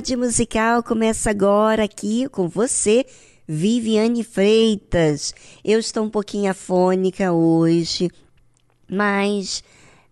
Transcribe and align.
Tarde 0.00 0.16
Musical 0.16 0.82
começa 0.82 1.28
agora 1.28 1.84
aqui 1.84 2.26
com 2.30 2.48
você, 2.48 3.04
Viviane 3.46 4.24
Freitas. 4.24 5.34
Eu 5.62 5.78
estou 5.78 6.06
um 6.06 6.08
pouquinho 6.08 6.50
afônica 6.50 7.30
hoje, 7.30 8.10
mas 8.90 9.62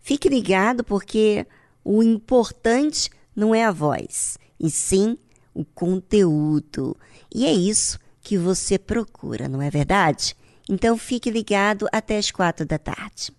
fique 0.03 0.29
ligado 0.29 0.85
porque 0.85 1.47
o 1.83 2.03
importante 2.03 3.09
não 3.35 3.55
é 3.55 3.65
a 3.65 3.71
voz, 3.71 4.37
e 4.61 4.69
sim 4.69 5.17
o 5.55 5.65
conteúdo. 5.65 6.95
E 7.35 7.47
é 7.47 7.53
isso 7.55 7.99
que 8.21 8.37
você 8.37 8.79
procura, 8.79 9.49
não 9.49 9.63
é 9.63 9.71
verdade? 9.71 10.37
Então 10.69 10.99
fique 10.99 11.31
ligado 11.31 11.89
até 11.91 12.19
as 12.19 12.31
quatro 12.31 12.67
da 12.67 12.77
tarde. 12.79 13.33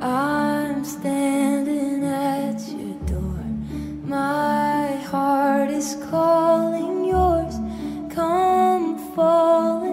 I'm 0.00 0.84
standing 0.84 2.04
at 2.04 2.60
your 2.68 2.94
door. 3.06 3.44
My 4.04 4.94
heart 5.10 5.70
is 5.70 5.96
calling 6.08 7.04
yours. 7.04 7.56
Come 8.14 8.96
fall 9.16 9.87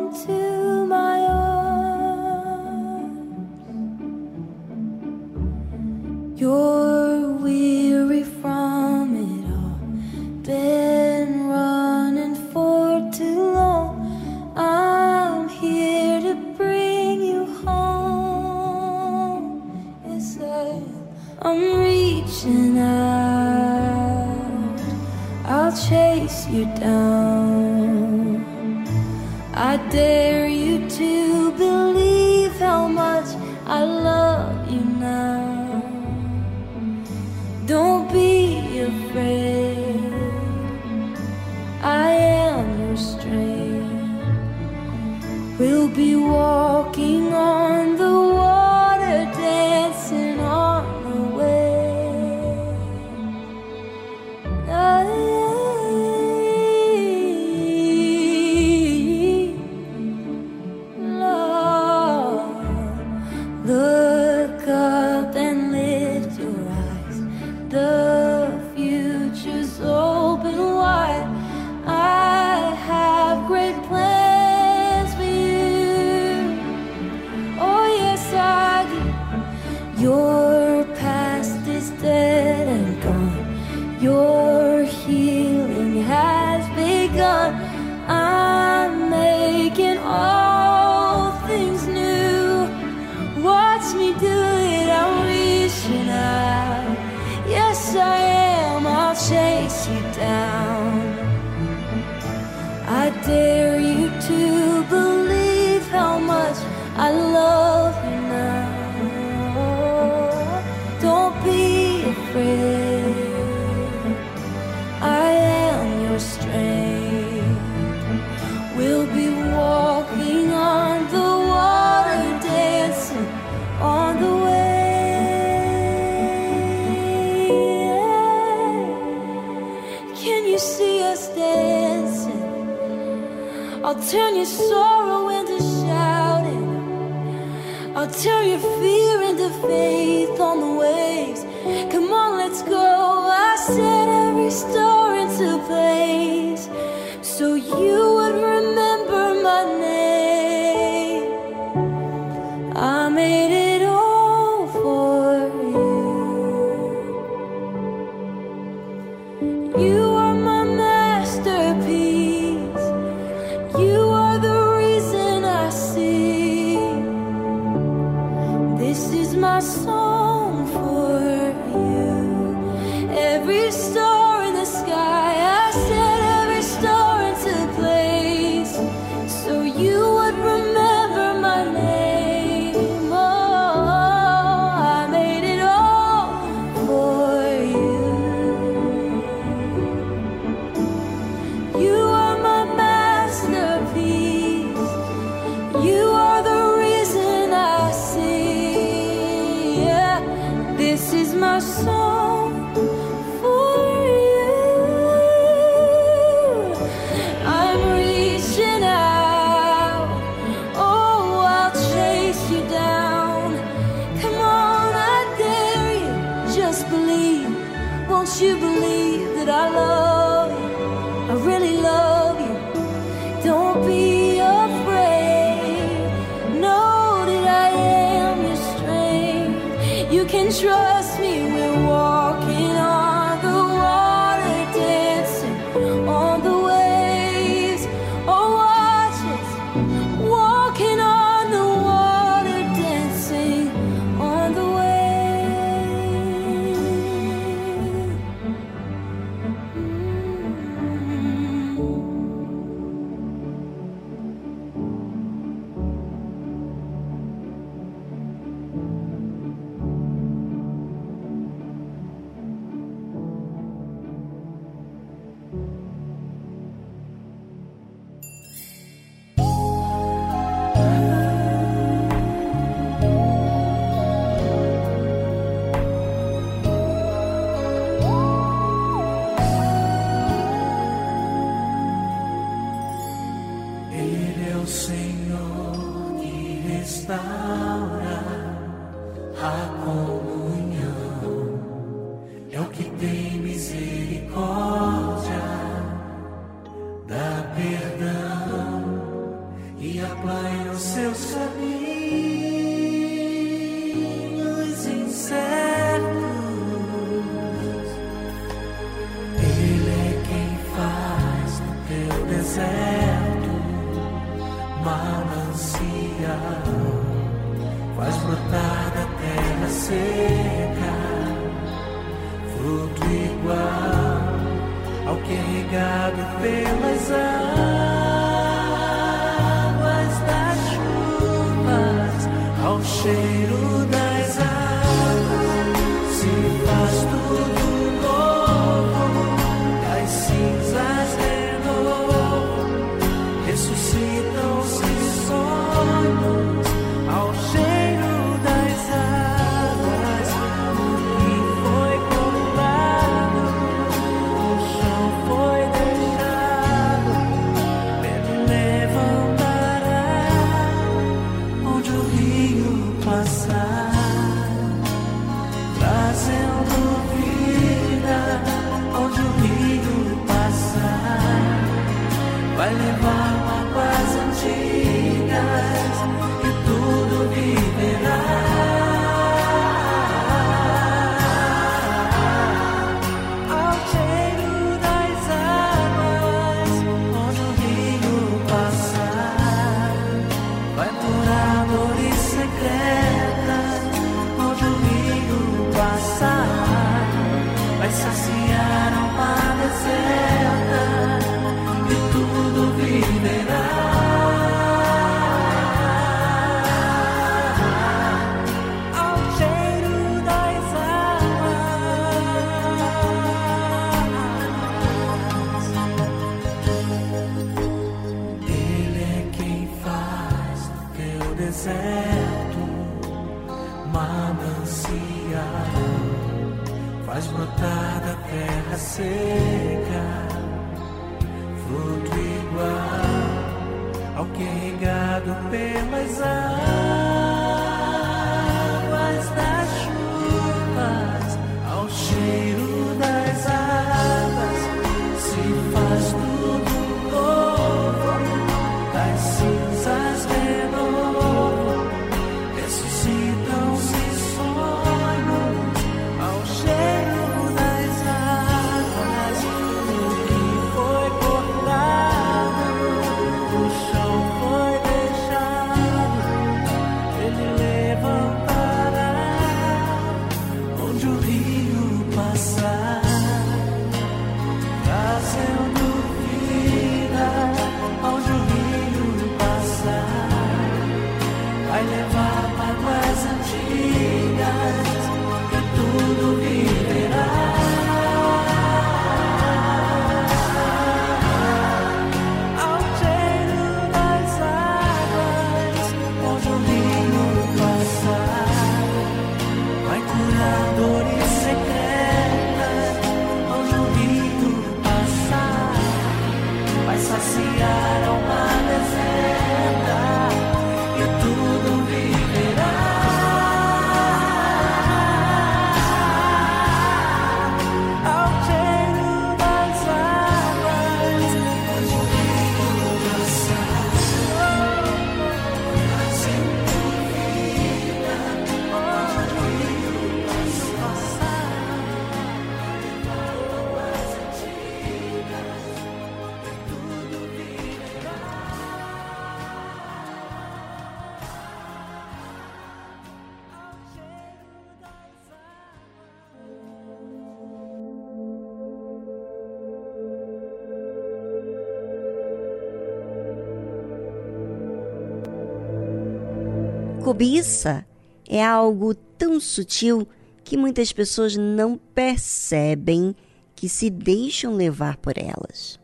cobiça 557.05 557.85
é 558.27 558.43
algo 558.43 558.95
tão 558.95 559.39
sutil 559.39 560.07
que 560.43 560.57
muitas 560.57 560.91
pessoas 560.91 561.37
não 561.37 561.77
percebem 561.77 563.15
que 563.55 563.69
se 563.69 563.91
deixam 563.91 564.55
levar 564.55 564.97
por 564.97 565.15
elas. 565.15 565.79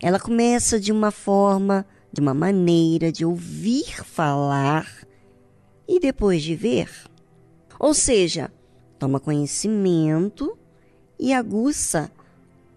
Ela 0.00 0.18
começa 0.18 0.80
de 0.80 0.90
uma 0.90 1.10
forma, 1.10 1.84
de 2.10 2.18
uma 2.22 2.32
maneira 2.32 3.12
de 3.12 3.26
ouvir 3.26 4.02
falar 4.06 5.06
e 5.86 6.00
depois 6.00 6.42
de 6.42 6.56
ver. 6.56 6.88
Ou 7.78 7.92
seja, 7.92 8.50
toma 8.98 9.20
conhecimento 9.20 10.56
e 11.20 11.34
aguça 11.34 12.10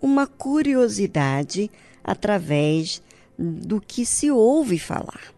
uma 0.01 0.27
curiosidade 0.27 1.71
através 2.03 3.01
do 3.39 3.79
que 3.79 4.05
se 4.05 4.29
ouve 4.29 4.77
falar. 4.77 5.33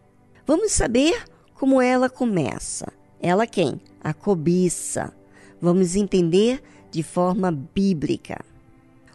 Vamos 0.47 0.71
saber 0.71 1.23
como 1.59 1.81
ela 1.81 2.09
começa. 2.09 2.87
Ela 3.19 3.45
quem? 3.45 3.81
A 4.01 4.13
cobiça. 4.13 5.13
Vamos 5.61 5.97
entender 5.97 6.63
de 6.89 7.03
forma 7.03 7.51
bíblica. 7.51 8.39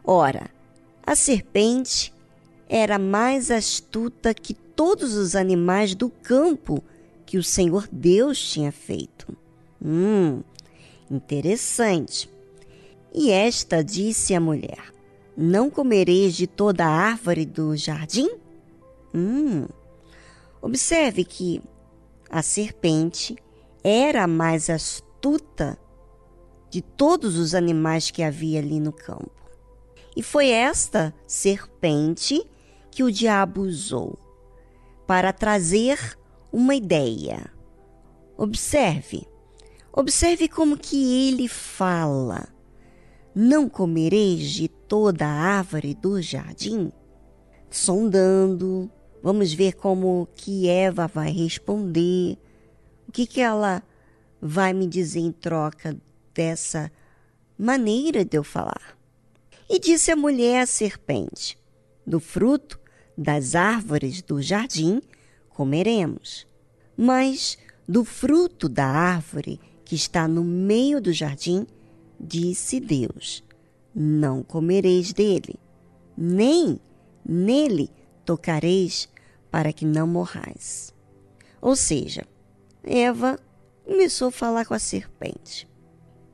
Ora, 0.04 0.50
a 1.06 1.16
serpente 1.16 2.12
era 2.68 2.98
mais 2.98 3.50
astuta 3.50 4.34
que 4.34 4.52
todos 4.52 5.14
os 5.14 5.34
animais 5.34 5.94
do 5.94 6.10
campo 6.10 6.84
que 7.24 7.38
o 7.38 7.42
Senhor 7.42 7.88
Deus 7.90 8.38
tinha 8.38 8.70
feito. 8.70 9.34
Hum, 9.82 10.42
interessante. 11.10 12.28
E 13.14 13.30
esta 13.30 13.82
disse 13.82 14.34
à 14.34 14.40
mulher: 14.40 14.92
Não 15.34 15.70
comereis 15.70 16.34
de 16.34 16.46
toda 16.46 16.84
a 16.84 16.90
árvore 16.90 17.46
do 17.46 17.74
jardim? 17.74 18.28
Hum. 19.14 19.66
Observe 20.60 21.24
que 21.24 21.62
a 22.34 22.42
serpente 22.42 23.36
era 23.84 24.24
a 24.24 24.26
mais 24.26 24.68
astuta 24.68 25.78
de 26.68 26.82
todos 26.82 27.38
os 27.38 27.54
animais 27.54 28.10
que 28.10 28.24
havia 28.24 28.58
ali 28.58 28.80
no 28.80 28.92
campo. 28.92 29.30
E 30.16 30.20
foi 30.20 30.48
esta 30.48 31.14
serpente 31.28 32.44
que 32.90 33.04
o 33.04 33.12
diabo 33.12 33.60
usou 33.60 34.18
para 35.06 35.32
trazer 35.32 36.18
uma 36.52 36.74
ideia. 36.74 37.52
Observe, 38.36 39.28
observe 39.92 40.48
como 40.48 40.76
que 40.76 41.28
ele 41.28 41.46
fala. 41.46 42.48
Não 43.32 43.68
comereis 43.68 44.50
de 44.50 44.66
toda 44.66 45.24
a 45.24 45.58
árvore 45.58 45.94
do 45.94 46.20
jardim? 46.20 46.90
Sondando, 47.70 48.90
Vamos 49.24 49.54
ver 49.54 49.72
como 49.72 50.28
que 50.36 50.68
Eva 50.68 51.06
vai 51.06 51.32
responder. 51.32 52.36
O 53.08 53.10
que, 53.10 53.26
que 53.26 53.40
ela 53.40 53.82
vai 54.38 54.74
me 54.74 54.86
dizer 54.86 55.20
em 55.20 55.32
troca 55.32 55.96
dessa 56.34 56.92
maneira 57.58 58.22
de 58.22 58.36
eu 58.36 58.44
falar. 58.44 58.98
E 59.66 59.78
disse 59.78 60.10
a 60.10 60.16
mulher 60.16 60.60
à 60.60 60.66
serpente: 60.66 61.58
Do 62.06 62.20
fruto 62.20 62.78
das 63.16 63.54
árvores 63.54 64.20
do 64.20 64.42
jardim 64.42 65.00
comeremos, 65.48 66.46
mas 66.94 67.56
do 67.88 68.04
fruto 68.04 68.68
da 68.68 68.84
árvore 68.84 69.58
que 69.86 69.94
está 69.94 70.28
no 70.28 70.44
meio 70.44 71.00
do 71.00 71.14
jardim, 71.14 71.66
disse 72.20 72.78
Deus: 72.78 73.42
Não 73.94 74.42
comereis 74.42 75.14
dele, 75.14 75.58
nem 76.14 76.78
nele 77.24 77.88
tocareis, 78.22 79.08
para 79.54 79.72
que 79.72 79.86
não 79.86 80.04
morrais. 80.04 80.92
Ou 81.62 81.76
seja, 81.76 82.26
Eva 82.82 83.38
começou 83.84 84.26
a 84.26 84.32
falar 84.32 84.64
com 84.64 84.74
a 84.74 84.80
serpente 84.80 85.68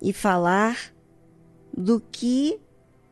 e 0.00 0.10
falar 0.10 0.90
do 1.76 2.00
que 2.00 2.58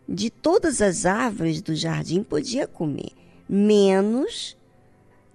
de 0.08 0.30
todas 0.30 0.80
as 0.80 1.04
árvores 1.04 1.60
do 1.60 1.74
jardim 1.74 2.22
podia 2.22 2.66
comer, 2.66 3.10
menos 3.46 4.56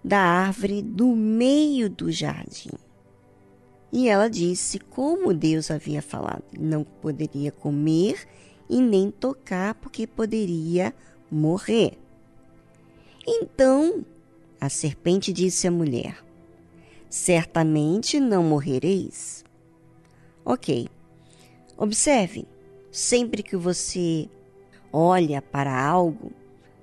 da 0.03 0.17
árvore 0.17 0.81
do 0.81 1.15
meio 1.15 1.87
do 1.87 2.11
jardim. 2.11 2.73
E 3.91 4.09
ela 4.09 4.27
disse 4.27 4.79
como 4.79 5.35
Deus 5.35 5.69
havia 5.69 6.01
falado, 6.01 6.45
não 6.59 6.83
poderia 6.83 7.51
comer 7.51 8.27
e 8.67 8.81
nem 8.81 9.11
tocar 9.11 9.75
porque 9.75 10.07
poderia 10.07 10.95
morrer. 11.29 11.95
Então 13.27 14.03
a 14.63 14.69
serpente 14.69 15.33
disse 15.33 15.67
à 15.67 15.71
mulher: 15.71 16.23
Certamente 17.09 18.17
não 18.17 18.41
morrereis. 18.41 19.43
Ok. 20.45 20.87
Observe, 21.75 22.47
sempre 22.89 23.43
que 23.43 23.57
você 23.57 24.29
olha 24.89 25.41
para 25.41 25.85
algo, 25.85 26.31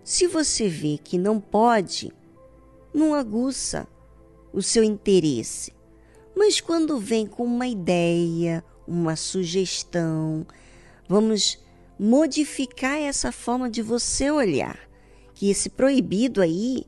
se 0.04 0.26
você 0.26 0.68
vê 0.68 0.98
que 1.02 1.16
não 1.16 1.40
pode, 1.40 2.12
não 2.92 3.14
aguça 3.14 3.88
o 4.52 4.60
seu 4.60 4.84
interesse. 4.84 5.72
Mas 6.36 6.60
quando 6.60 6.98
vem 6.98 7.26
com 7.26 7.44
uma 7.44 7.66
ideia, 7.66 8.62
uma 8.86 9.16
sugestão, 9.16 10.46
vamos 11.08 11.58
modificar 11.98 12.98
essa 12.98 13.32
forma 13.32 13.70
de 13.70 13.80
você 13.80 14.30
olhar. 14.30 14.78
Que 15.32 15.48
esse 15.48 15.70
proibido 15.70 16.42
aí 16.42 16.84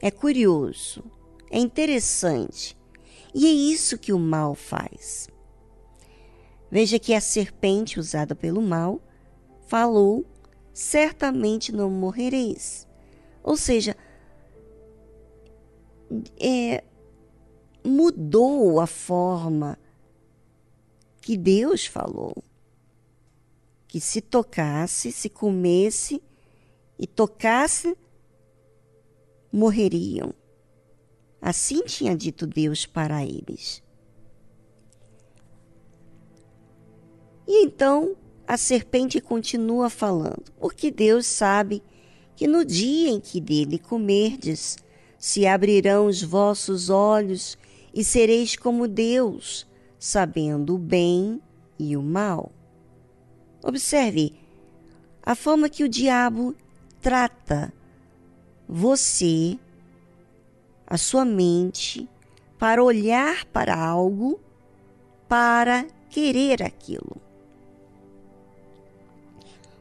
é 0.00 0.10
curioso, 0.10 1.04
é 1.50 1.58
interessante. 1.58 2.76
E 3.34 3.46
é 3.46 3.50
isso 3.50 3.98
que 3.98 4.12
o 4.12 4.18
mal 4.18 4.54
faz. 4.54 5.28
Veja 6.70 6.98
que 6.98 7.14
a 7.14 7.20
serpente 7.20 8.00
usada 8.00 8.34
pelo 8.34 8.60
mal 8.60 9.00
falou 9.66 10.24
certamente 10.72 11.72
não 11.72 11.90
morrereis. 11.90 12.86
Ou 13.42 13.56
seja, 13.56 13.96
é, 16.38 16.84
mudou 17.84 18.80
a 18.80 18.86
forma 18.86 19.78
que 21.20 21.36
Deus 21.36 21.86
falou. 21.86 22.42
Que 23.88 24.00
se 24.00 24.20
tocasse, 24.20 25.10
se 25.12 25.30
comesse 25.30 26.22
e 26.98 27.06
tocasse, 27.06 27.96
morreriam. 29.56 30.34
Assim 31.40 31.82
tinha 31.84 32.14
dito 32.14 32.46
Deus 32.46 32.84
para 32.84 33.24
eles. 33.24 33.82
E 37.48 37.64
então 37.64 38.14
a 38.46 38.58
serpente 38.58 39.20
continua 39.20 39.88
falando, 39.88 40.52
porque 40.60 40.90
Deus 40.90 41.26
sabe 41.26 41.82
que 42.34 42.46
no 42.46 42.64
dia 42.64 43.08
em 43.08 43.18
que 43.18 43.40
dele 43.40 43.78
comerdes, 43.78 44.76
se 45.18 45.46
abrirão 45.46 46.06
os 46.06 46.22
vossos 46.22 46.90
olhos 46.90 47.56
e 47.94 48.04
sereis 48.04 48.56
como 48.56 48.86
Deus, 48.86 49.66
sabendo 49.98 50.74
o 50.74 50.78
bem 50.78 51.40
e 51.78 51.96
o 51.96 52.02
mal. 52.02 52.52
Observe 53.62 54.34
a 55.22 55.34
forma 55.34 55.70
que 55.70 55.82
o 55.82 55.88
diabo 55.88 56.54
trata 57.00 57.72
você, 58.68 59.58
a 60.86 60.96
sua 60.96 61.24
mente, 61.24 62.08
para 62.58 62.82
olhar 62.82 63.44
para 63.46 63.76
algo, 63.76 64.40
para 65.28 65.86
querer 66.10 66.62
aquilo. 66.62 67.16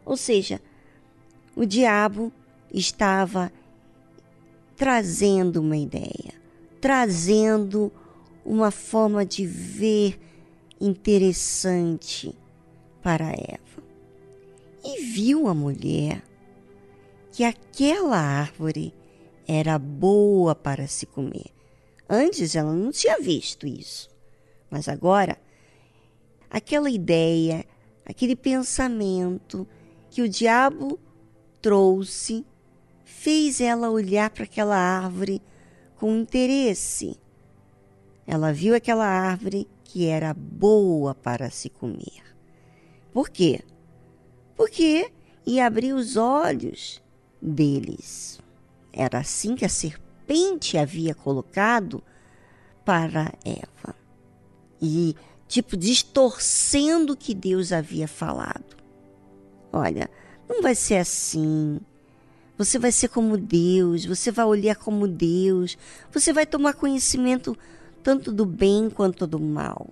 Ou 0.06 0.15
seja, 0.15 0.62
o 1.56 1.65
diabo 1.65 2.32
estava 2.72 3.51
trazendo 4.75 5.62
uma 5.62 5.77
ideia, 5.77 6.34
trazendo 6.82 7.92
uma 8.46 8.70
forma 8.70 9.25
de 9.25 9.48
ver 9.48 10.20
interessante 10.80 12.36
para 13.01 13.30
Eva. 13.30 13.84
E 14.84 15.01
viu 15.01 15.48
a 15.48 15.54
mulher 15.54 16.22
que 17.36 17.44
aquela 17.44 18.18
árvore 18.18 18.94
era 19.46 19.77
boa 19.77 20.56
para 20.56 20.88
se 20.88 21.06
comer. 21.06 21.51
Antes 22.10 22.56
ela 22.56 22.74
não 22.74 22.94
tinha 22.94 23.20
visto 23.20 23.68
isso, 23.68 24.10
mas 24.72 24.88
agora 24.88 25.38
aquela 26.50 26.89
ideia, 26.89 27.65
aquele 28.06 28.38
pensamento 28.38 29.68
que 30.10 30.22
o 30.22 30.30
diabo 30.30 30.98
trouxe 31.62 32.46
fez 33.04 33.60
ela 33.60 33.89
olhar 33.89 34.30
para 34.30 34.46
aquela 34.46 34.77
árvore 34.77 35.42
com 35.98 36.15
interesse. 36.15 37.20
Ela 38.25 38.53
viu 38.53 38.74
aquela 38.74 39.07
árvore 39.07 39.68
que 39.83 40.05
era 40.05 40.33
boa 40.33 41.14
para 41.14 41.50
se 41.50 41.70
comer. 41.70 42.24
Por 43.12 43.29
quê? 43.29 43.59
Porque 44.55 45.12
ia 45.46 45.66
abrir 45.66 45.92
os 45.92 46.16
olhos 46.16 47.03
deles. 47.41 48.39
Era 48.91 49.19
assim 49.19 49.55
que 49.55 49.65
a 49.65 49.69
serpente 49.69 50.77
havia 50.77 51.13
colocado 51.13 52.01
para 52.83 53.33
Eva. 53.43 53.95
E, 54.81 55.15
tipo, 55.48 55.75
distorcendo 55.75 57.13
o 57.13 57.17
que 57.17 57.33
Deus 57.33 57.71
havia 57.71 58.07
falado. 58.07 58.75
Olha, 59.71 60.09
não 60.48 60.61
vai 60.61 60.75
ser 60.75 60.98
assim. 60.98 61.79
Você 62.57 62.79
vai 62.79 62.91
ser 62.91 63.09
como 63.09 63.37
Deus, 63.37 64.05
você 64.05 64.31
vai 64.31 64.45
olhar 64.45 64.75
como 64.75 65.07
Deus, 65.07 65.77
você 66.13 66.31
vai 66.31 66.45
tomar 66.45 66.74
conhecimento 66.74 67.57
tanto 68.01 68.31
do 68.31 68.45
bem 68.45 68.89
quanto 68.89 69.27
do 69.27 69.39
mal. 69.39 69.87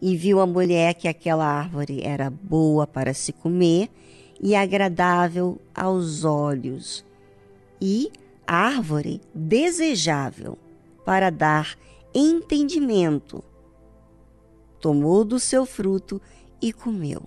E 0.00 0.16
viu 0.16 0.40
a 0.40 0.46
mulher 0.46 0.94
que 0.94 1.08
aquela 1.08 1.44
árvore 1.44 2.00
era 2.02 2.30
boa 2.30 2.86
para 2.86 3.12
se 3.12 3.32
comer 3.32 3.90
e 4.40 4.54
agradável 4.54 5.58
aos 5.74 6.24
olhos, 6.24 7.04
e 7.80 8.10
árvore 8.46 9.20
desejável 9.34 10.58
para 11.04 11.30
dar 11.30 11.76
entendimento. 12.14 13.42
Tomou 14.80 15.24
do 15.24 15.40
seu 15.40 15.66
fruto 15.66 16.20
e 16.62 16.72
comeu 16.72 17.22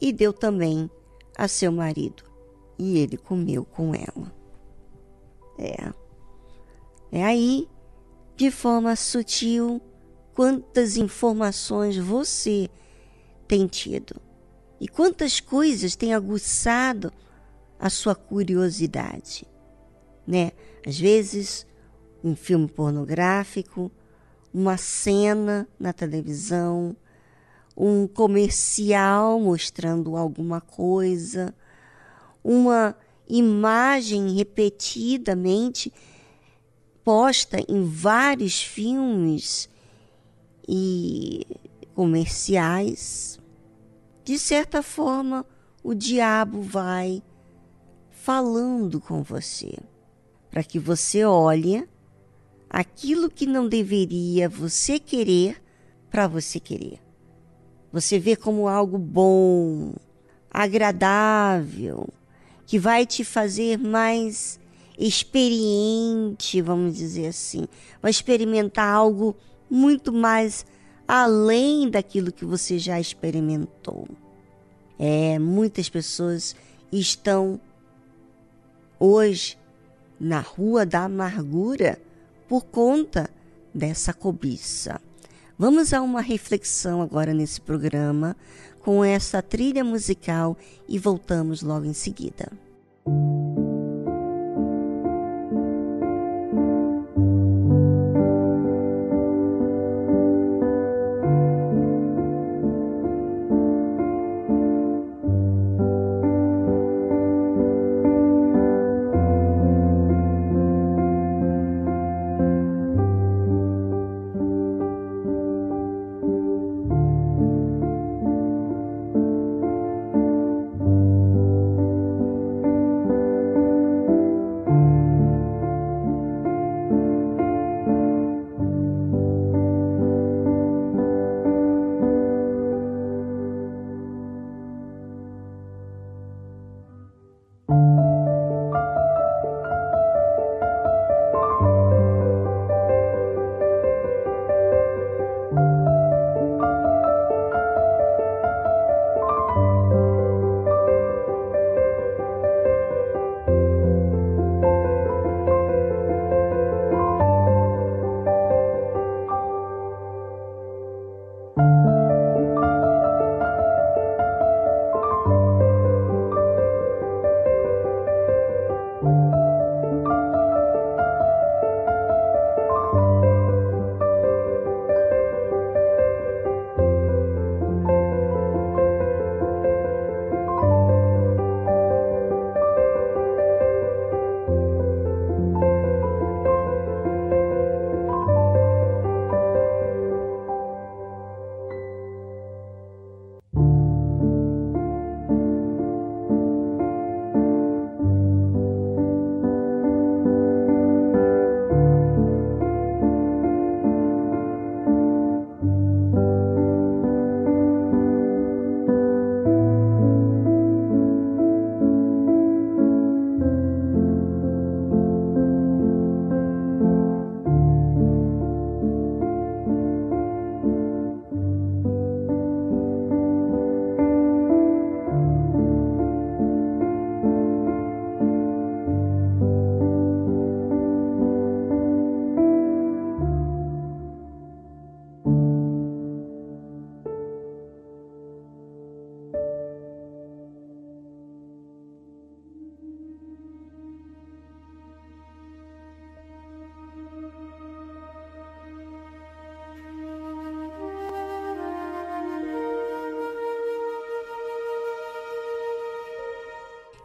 e 0.00 0.12
deu 0.12 0.32
também 0.32 0.90
a 1.36 1.46
seu 1.46 1.70
marido, 1.70 2.24
e 2.76 2.98
ele 2.98 3.16
comeu 3.16 3.64
com 3.64 3.94
ela. 3.94 4.34
É. 5.56 5.92
É 7.12 7.24
aí, 7.24 7.68
de 8.34 8.50
forma 8.50 8.96
sutil, 8.96 9.80
quantas 10.34 10.96
informações 10.96 11.96
você 11.96 12.68
tem 13.46 13.66
tido 13.66 14.21
e 14.82 14.88
quantas 14.88 15.38
coisas 15.38 15.94
tem 15.94 16.12
aguçado 16.12 17.12
a 17.78 17.88
sua 17.88 18.16
curiosidade, 18.16 19.46
né? 20.26 20.50
Às 20.84 20.98
vezes, 20.98 21.64
um 22.24 22.34
filme 22.34 22.66
pornográfico, 22.66 23.92
uma 24.52 24.76
cena 24.76 25.68
na 25.78 25.92
televisão, 25.92 26.96
um 27.76 28.08
comercial 28.08 29.38
mostrando 29.38 30.16
alguma 30.16 30.60
coisa, 30.60 31.54
uma 32.42 32.96
imagem 33.28 34.34
repetidamente 34.34 35.92
posta 37.04 37.60
em 37.68 37.84
vários 37.84 38.60
filmes 38.60 39.70
e 40.66 41.46
comerciais. 41.94 43.40
De 44.24 44.38
certa 44.38 44.82
forma, 44.82 45.44
o 45.82 45.94
diabo 45.94 46.60
vai 46.60 47.22
falando 48.10 49.00
com 49.00 49.22
você 49.22 49.78
para 50.50 50.62
que 50.62 50.78
você 50.78 51.24
olhe 51.24 51.88
aquilo 52.68 53.30
que 53.30 53.46
não 53.46 53.68
deveria 53.68 54.48
você 54.48 54.98
querer 54.98 55.62
para 56.10 56.26
você 56.26 56.60
querer 56.60 57.00
você 57.92 58.18
vê 58.18 58.34
como 58.34 58.66
algo 58.66 58.96
bom, 58.96 59.92
agradável, 60.50 62.08
que 62.66 62.78
vai 62.78 63.04
te 63.04 63.22
fazer 63.22 63.78
mais 63.78 64.58
experiente, 64.98 66.62
vamos 66.62 66.96
dizer 66.96 67.26
assim. 67.26 67.68
Vai 68.00 68.10
experimentar 68.10 68.88
algo 68.88 69.36
muito 69.68 70.10
mais 70.10 70.64
além 71.06 71.90
daquilo 71.90 72.32
que 72.32 72.44
você 72.44 72.78
já 72.78 73.00
experimentou. 73.00 74.06
É, 74.98 75.38
muitas 75.38 75.88
pessoas 75.88 76.54
estão 76.92 77.60
hoje 78.98 79.58
na 80.18 80.40
rua 80.40 80.86
da 80.86 81.04
amargura 81.04 81.98
por 82.48 82.64
conta 82.64 83.28
dessa 83.74 84.12
cobiça. 84.12 85.00
Vamos 85.58 85.92
a 85.92 86.00
uma 86.02 86.20
reflexão 86.20 87.02
agora 87.02 87.34
nesse 87.34 87.60
programa 87.60 88.36
com 88.80 89.04
essa 89.04 89.40
trilha 89.40 89.84
musical 89.84 90.56
e 90.88 90.98
voltamos 90.98 91.62
logo 91.62 91.84
em 91.84 91.92
seguida. 91.92 92.50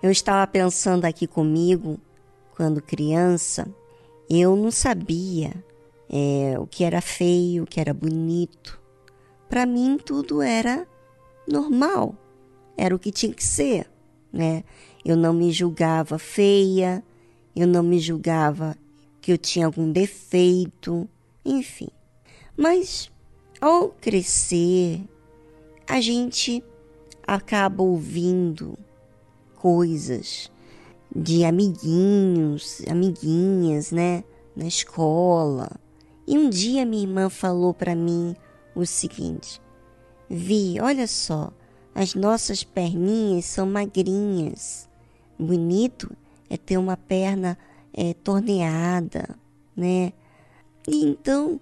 Eu 0.07 0.11
estava 0.11 0.47
pensando 0.47 1.03
aqui 1.03 1.27
comigo, 1.27 1.99
quando 2.55 2.81
criança, 2.81 3.67
eu 4.29 4.55
não 4.55 4.71
sabia 4.71 5.53
é, 6.09 6.55
o 6.57 6.65
que 6.65 6.85
era 6.85 7.01
feio, 7.01 7.63
o 7.63 7.67
que 7.67 7.77
era 7.77 7.93
bonito. 7.93 8.79
Para 9.49 9.65
mim, 9.65 9.97
tudo 9.97 10.41
era 10.41 10.87
normal, 11.45 12.15
era 12.77 12.95
o 12.95 12.99
que 12.99 13.11
tinha 13.11 13.33
que 13.33 13.43
ser, 13.43 13.85
né? 14.31 14.63
Eu 15.03 15.17
não 15.17 15.33
me 15.33 15.51
julgava 15.51 16.17
feia, 16.17 17.03
eu 17.53 17.67
não 17.67 17.83
me 17.83 17.99
julgava 17.99 18.77
que 19.19 19.33
eu 19.33 19.37
tinha 19.37 19.65
algum 19.65 19.91
defeito, 19.91 21.05
enfim. 21.43 21.89
Mas 22.55 23.11
ao 23.59 23.89
crescer, 23.89 25.01
a 25.85 25.99
gente 25.99 26.63
acaba 27.27 27.83
ouvindo 27.83 28.86
coisas 29.57 30.51
de 31.15 31.43
amiguinhos, 31.43 32.81
amiguinhas, 32.89 33.91
né, 33.91 34.23
na 34.55 34.65
escola. 34.65 35.69
E 36.25 36.37
um 36.37 36.49
dia 36.49 36.85
minha 36.85 37.03
irmã 37.03 37.29
falou 37.29 37.73
para 37.73 37.95
mim 37.95 38.35
o 38.75 38.85
seguinte: 38.85 39.61
Vi, 40.29 40.79
olha 40.79 41.07
só, 41.07 41.51
as 41.95 42.13
nossas 42.13 42.63
perninhas 42.63 43.45
são 43.45 43.65
magrinhas. 43.65 44.87
Bonito 45.39 46.11
é 46.49 46.57
ter 46.57 46.77
uma 46.77 46.97
perna 46.97 47.57
é, 47.93 48.13
torneada, 48.13 49.37
né? 49.75 50.13
E 50.87 51.03
então, 51.05 51.59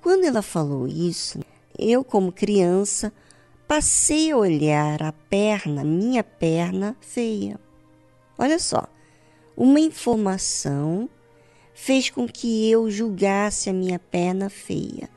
quando 0.00 0.24
ela 0.24 0.42
falou 0.42 0.86
isso, 0.86 1.40
eu, 1.78 2.04
como 2.04 2.32
criança, 2.32 3.12
passei 3.66 4.30
a 4.30 4.36
olhar 4.36 5.02
a 5.02 5.12
perna, 5.12 5.84
minha 5.84 6.22
perna 6.22 6.96
feia. 7.00 7.58
Olha 8.38 8.58
só, 8.58 8.86
uma 9.56 9.80
informação 9.80 11.08
fez 11.72 12.10
com 12.10 12.26
que 12.26 12.70
eu 12.70 12.90
julgasse 12.90 13.70
a 13.70 13.72
minha 13.72 13.98
perna 13.98 14.48
feia. 14.50 15.08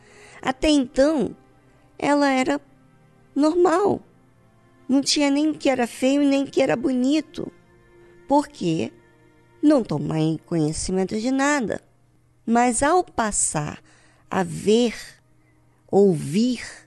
Até 0.42 0.70
então, 0.70 1.36
ela 1.98 2.30
era 2.30 2.62
normal. 3.36 4.02
Não 4.88 5.02
tinha 5.02 5.30
nem 5.30 5.54
que 5.54 5.70
era 5.70 5.86
feio 5.86 6.24
nem 6.24 6.46
que 6.46 6.62
era 6.62 6.76
bonito. 6.76 7.52
Porque 8.28 8.92
não 9.62 9.84
tomei 9.84 10.40
conhecimento 10.46 11.20
de 11.20 11.32
nada. 11.32 11.82
Mas 12.46 12.82
ao 12.82 13.04
passar 13.04 13.82
a 14.30 14.44
ver, 14.44 14.96
ouvir 15.92 16.87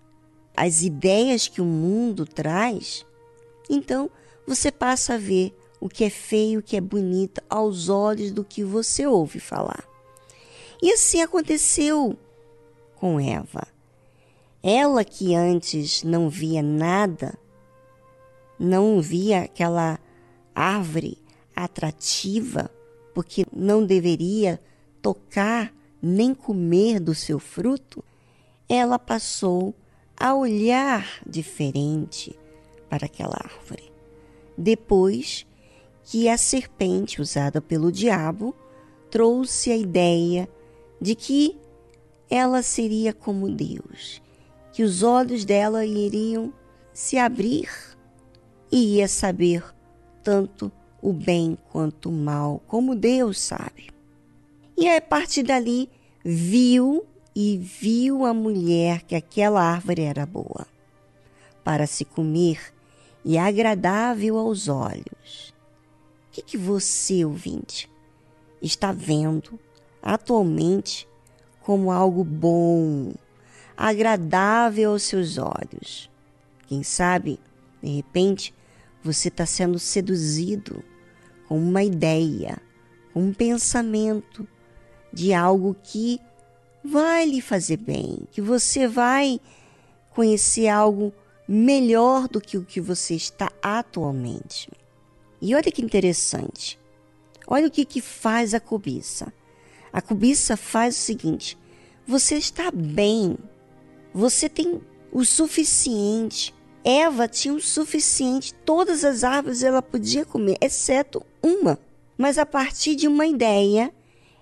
as 0.61 0.83
ideias 0.83 1.49
que 1.49 1.63
o 1.63 1.65
mundo 1.65 2.27
traz, 2.27 3.07
então 3.71 4.11
você 4.47 4.71
passa 4.71 5.15
a 5.15 5.17
ver 5.17 5.57
o 5.81 5.89
que 5.89 6.05
é 6.05 6.11
feio, 6.11 6.61
o 6.61 6.63
que 6.63 6.77
é 6.77 6.81
bonito 6.83 7.41
aos 7.49 7.89
olhos 7.89 8.31
do 8.31 8.45
que 8.45 8.63
você 8.63 9.07
ouve 9.07 9.41
falar. 9.41 9.83
E 10.83 10.93
assim 10.93 11.23
aconteceu 11.23 12.15
com 12.95 13.19
Eva. 13.19 13.67
Ela 14.63 15.03
que 15.03 15.35
antes 15.35 16.03
não 16.03 16.29
via 16.29 16.63
nada, 16.63 17.39
não 18.59 19.01
via 19.01 19.45
aquela 19.45 19.99
árvore 20.55 21.17
atrativa, 21.57 22.71
porque 23.15 23.47
não 23.51 23.87
deveria 23.87 24.61
tocar 25.01 25.73
nem 26.03 26.35
comer 26.35 27.01
do 27.01 27.15
seu 27.15 27.39
fruto, 27.39 28.05
ela 28.69 28.99
passou 28.99 29.75
a 30.21 30.35
olhar 30.35 31.23
diferente 31.27 32.39
para 32.91 33.07
aquela 33.07 33.37
árvore. 33.43 33.91
Depois 34.57 35.47
que 36.05 36.29
a 36.29 36.37
serpente 36.37 37.23
usada 37.23 37.59
pelo 37.59 37.91
diabo 37.91 38.55
trouxe 39.11 39.73
a 39.73 39.77
ideia 39.77 40.47
de 41.01 41.15
que 41.15 41.59
ela 42.29 42.63
seria 42.63 43.15
como 43.15 43.51
Deus, 43.51 44.21
que 44.73 44.83
os 44.83 45.03
olhos 45.03 45.47
dela 45.47 45.87
iriam 45.87 46.53
se 46.93 47.17
abrir 47.17 47.71
e 48.71 48.97
ia 48.97 49.09
saber 49.09 49.65
tanto 50.23 50.71
o 51.01 51.15
bem 51.15 51.57
quanto 51.73 52.11
o 52.11 52.13
mal, 52.13 52.63
como 52.67 52.95
Deus 52.95 53.41
sabe. 53.41 53.89
E 54.77 54.87
a 54.87 55.01
partir 55.01 55.43
dali 55.43 55.89
viu 56.23 57.07
e 57.35 57.57
viu 57.59 58.25
a 58.25 58.35
mulher 58.35 59.03
que 59.03 59.15
aquela 59.15 59.63
árvore 59.63 60.03
era 60.03 60.27
boa 60.27 60.67
para 61.63 61.87
se 61.87 62.05
comer 62.05 62.75
e 63.25 63.39
agradável 63.39 64.37
aos 64.39 64.69
olhos. 64.69 65.55
O 66.29 66.33
que, 66.33 66.43
que 66.43 66.57
você, 66.57 67.25
ouvinte, 67.25 67.91
está 68.63 68.93
vendo 68.93 69.59
atualmente 70.03 71.09
como 71.63 71.91
algo 71.91 72.25
bom, 72.25 73.13
agradável 73.77 74.93
aos 74.93 75.03
seus 75.03 75.39
olhos? 75.39 76.11
Quem 76.67 76.83
sabe, 76.83 77.39
de 77.83 77.97
repente, 77.97 78.55
você 79.03 79.29
está 79.29 79.47
sendo 79.47 79.79
seduzido 79.79 80.85
com 81.49 81.59
uma 81.59 81.83
ideia, 81.83 82.59
um 83.15 83.33
pensamento 83.33 84.47
de 85.13 85.35
algo 85.35 85.77
que 85.83 86.21
vai 86.85 87.27
lhe 87.27 87.41
fazer 87.41 87.77
bem, 87.77 88.21
que 88.31 88.41
você 88.41 88.87
vai 88.89 89.41
conhecer 90.11 90.69
algo 90.69 91.13
melhor 91.47 92.29
do 92.29 92.41
que 92.41 92.57
o 92.57 92.65
que 92.65 92.81
você 92.81 93.15
está 93.15 93.51
atualmente. 93.63 94.71
E 95.41 95.55
olha 95.55 95.73
que 95.73 95.83
interessante. 95.83 96.79
Olha 97.47 97.67
o 97.67 97.71
que, 97.71 97.85
que 97.85 98.01
faz 98.01 98.55
a 98.55 98.61
cobiça. 98.61 99.33
A 99.93 100.01
cobiça 100.01 100.57
faz 100.57 100.97
o 100.97 101.01
seguinte: 101.01 101.59
você 102.07 102.37
está 102.37 102.71
bem, 102.71 103.37
você 104.13 104.49
tem 104.49 104.81
o 105.13 105.25
suficiente. 105.25 106.55
Eva 106.83 107.29
tinha 107.29 107.53
o 107.53 107.61
suficiente, 107.61 108.55
todas 108.55 109.05
as 109.05 109.23
árvores 109.23 109.63
ela 109.63 109.83
podia 109.83 110.25
comer, 110.25 110.57
exceto 110.63 111.23
uma. 111.43 111.79
Mas 112.17 112.39
a 112.39 112.47
partir 112.47 112.95
de 112.97 113.07
uma 113.07 113.27
ideia, 113.27 113.93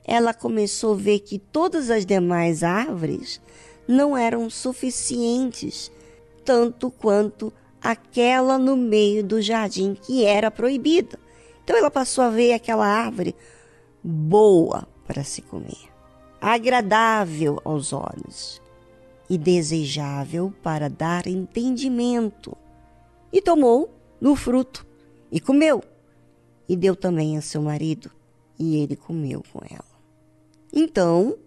ela 0.09 0.33
começou 0.33 0.95
a 0.95 0.97
ver 0.97 1.19
que 1.21 1.39
todas 1.39 1.91
as 1.91 2.07
demais 2.07 2.63
árvores 2.63 3.43
não 3.87 4.17
eram 4.17 4.49
suficientes, 4.49 5.93
tanto 6.47 6.91
quanto 6.91 7.53
aquela 7.79 8.59
no 8.59 8.75
meio 8.75 9.23
do 9.23 9.43
jardim 9.43 9.95
que 9.95 10.25
era 10.25 10.51
proibida, 10.51 11.19
Então 11.63 11.77
ela 11.77 11.91
passou 11.91 12.25
a 12.25 12.31
ver 12.31 12.55
aquela 12.55 12.87
árvore 12.87 13.37
boa 14.03 14.89
para 15.07 15.23
se 15.23 15.43
comer, 15.43 15.93
agradável 16.41 17.61
aos 17.63 17.93
olhos 17.93 18.63
e 19.29 19.37
desejável 19.37 20.51
para 20.63 20.89
dar 20.89 21.27
entendimento. 21.27 22.57
E 23.31 23.43
tomou 23.43 23.91
no 24.19 24.35
fruto 24.35 24.87
e 25.31 25.39
comeu, 25.39 25.85
e 26.67 26.75
deu 26.75 26.97
também 26.97 27.37
a 27.37 27.43
seu 27.43 27.61
marido, 27.61 28.11
e 28.59 28.79
ele 28.79 28.97
comeu 28.97 29.43
com 29.53 29.61
ela. 29.71 29.88
Então 30.73 31.39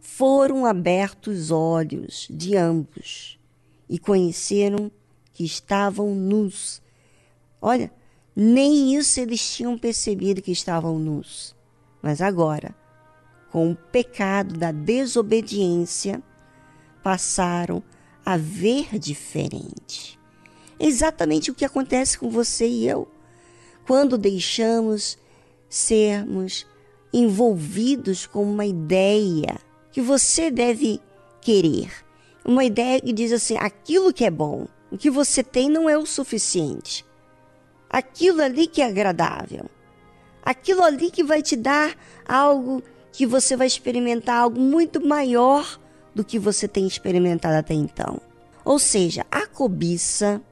foram 0.00 0.64
abertos 0.64 1.46
os 1.46 1.50
olhos 1.50 2.28
de 2.30 2.56
ambos 2.56 3.38
e 3.88 3.98
conheceram 3.98 4.90
que 5.32 5.44
estavam 5.44 6.14
nus. 6.14 6.80
Olha, 7.60 7.92
nem 8.34 8.94
isso 8.96 9.20
eles 9.20 9.54
tinham 9.54 9.76
percebido 9.78 10.42
que 10.42 10.52
estavam 10.52 10.98
nus. 10.98 11.54
Mas 12.02 12.20
agora, 12.20 12.74
com 13.50 13.70
o 13.70 13.76
pecado 13.76 14.58
da 14.58 14.72
desobediência, 14.72 16.22
passaram 17.02 17.82
a 18.24 18.36
ver 18.36 18.98
diferente. 18.98 20.18
Exatamente 20.78 21.50
o 21.50 21.54
que 21.54 21.64
acontece 21.64 22.18
com 22.18 22.28
você 22.28 22.66
e 22.66 22.88
eu 22.88 23.08
quando 23.86 24.18
deixamos 24.18 25.16
sermos 25.68 26.66
envolvidos 27.16 28.26
com 28.26 28.42
uma 28.42 28.66
ideia 28.66 29.58
que 29.90 30.02
você 30.02 30.50
deve 30.50 31.00
querer. 31.40 31.90
Uma 32.44 32.64
ideia 32.64 33.00
que 33.00 33.12
diz 33.12 33.32
assim: 33.32 33.56
aquilo 33.58 34.12
que 34.12 34.24
é 34.24 34.30
bom, 34.30 34.66
o 34.90 34.98
que 34.98 35.10
você 35.10 35.42
tem 35.42 35.70
não 35.70 35.88
é 35.88 35.96
o 35.96 36.04
suficiente. 36.04 37.06
Aquilo 37.88 38.42
ali 38.42 38.66
que 38.66 38.82
é 38.82 38.86
agradável. 38.86 39.64
Aquilo 40.42 40.84
ali 40.84 41.10
que 41.10 41.24
vai 41.24 41.40
te 41.40 41.56
dar 41.56 41.96
algo 42.28 42.82
que 43.10 43.26
você 43.26 43.56
vai 43.56 43.66
experimentar 43.66 44.42
algo 44.42 44.60
muito 44.60 45.04
maior 45.04 45.80
do 46.14 46.22
que 46.22 46.38
você 46.38 46.68
tem 46.68 46.86
experimentado 46.86 47.56
até 47.56 47.72
então. 47.72 48.20
Ou 48.64 48.78
seja, 48.78 49.24
a 49.30 49.46
cobiça, 49.46 50.42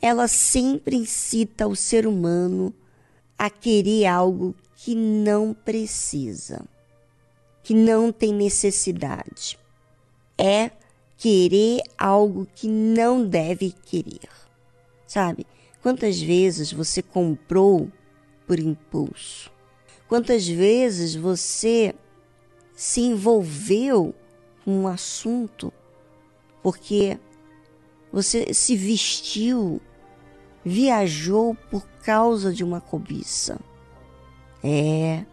ela 0.00 0.26
sempre 0.26 0.96
incita 0.96 1.68
o 1.68 1.76
ser 1.76 2.06
humano 2.06 2.74
a 3.38 3.48
querer 3.48 4.06
algo 4.06 4.54
que 4.84 4.96
não 4.96 5.54
precisa, 5.54 6.64
que 7.62 7.72
não 7.72 8.10
tem 8.10 8.34
necessidade. 8.34 9.56
É 10.36 10.72
querer 11.16 11.82
algo 11.96 12.48
que 12.52 12.66
não 12.66 13.24
deve 13.24 13.70
querer. 13.70 14.28
Sabe? 15.06 15.46
Quantas 15.80 16.20
vezes 16.20 16.72
você 16.72 17.00
comprou 17.00 17.88
por 18.44 18.58
impulso? 18.58 19.52
Quantas 20.08 20.48
vezes 20.48 21.14
você 21.14 21.94
se 22.74 23.02
envolveu 23.02 24.12
com 24.64 24.82
um 24.82 24.88
assunto 24.88 25.72
porque 26.60 27.20
você 28.12 28.52
se 28.52 28.74
vestiu, 28.74 29.80
viajou 30.64 31.54
por 31.70 31.86
causa 32.04 32.52
de 32.52 32.64
uma 32.64 32.80
cobiça. 32.80 33.60
É. 34.62 35.24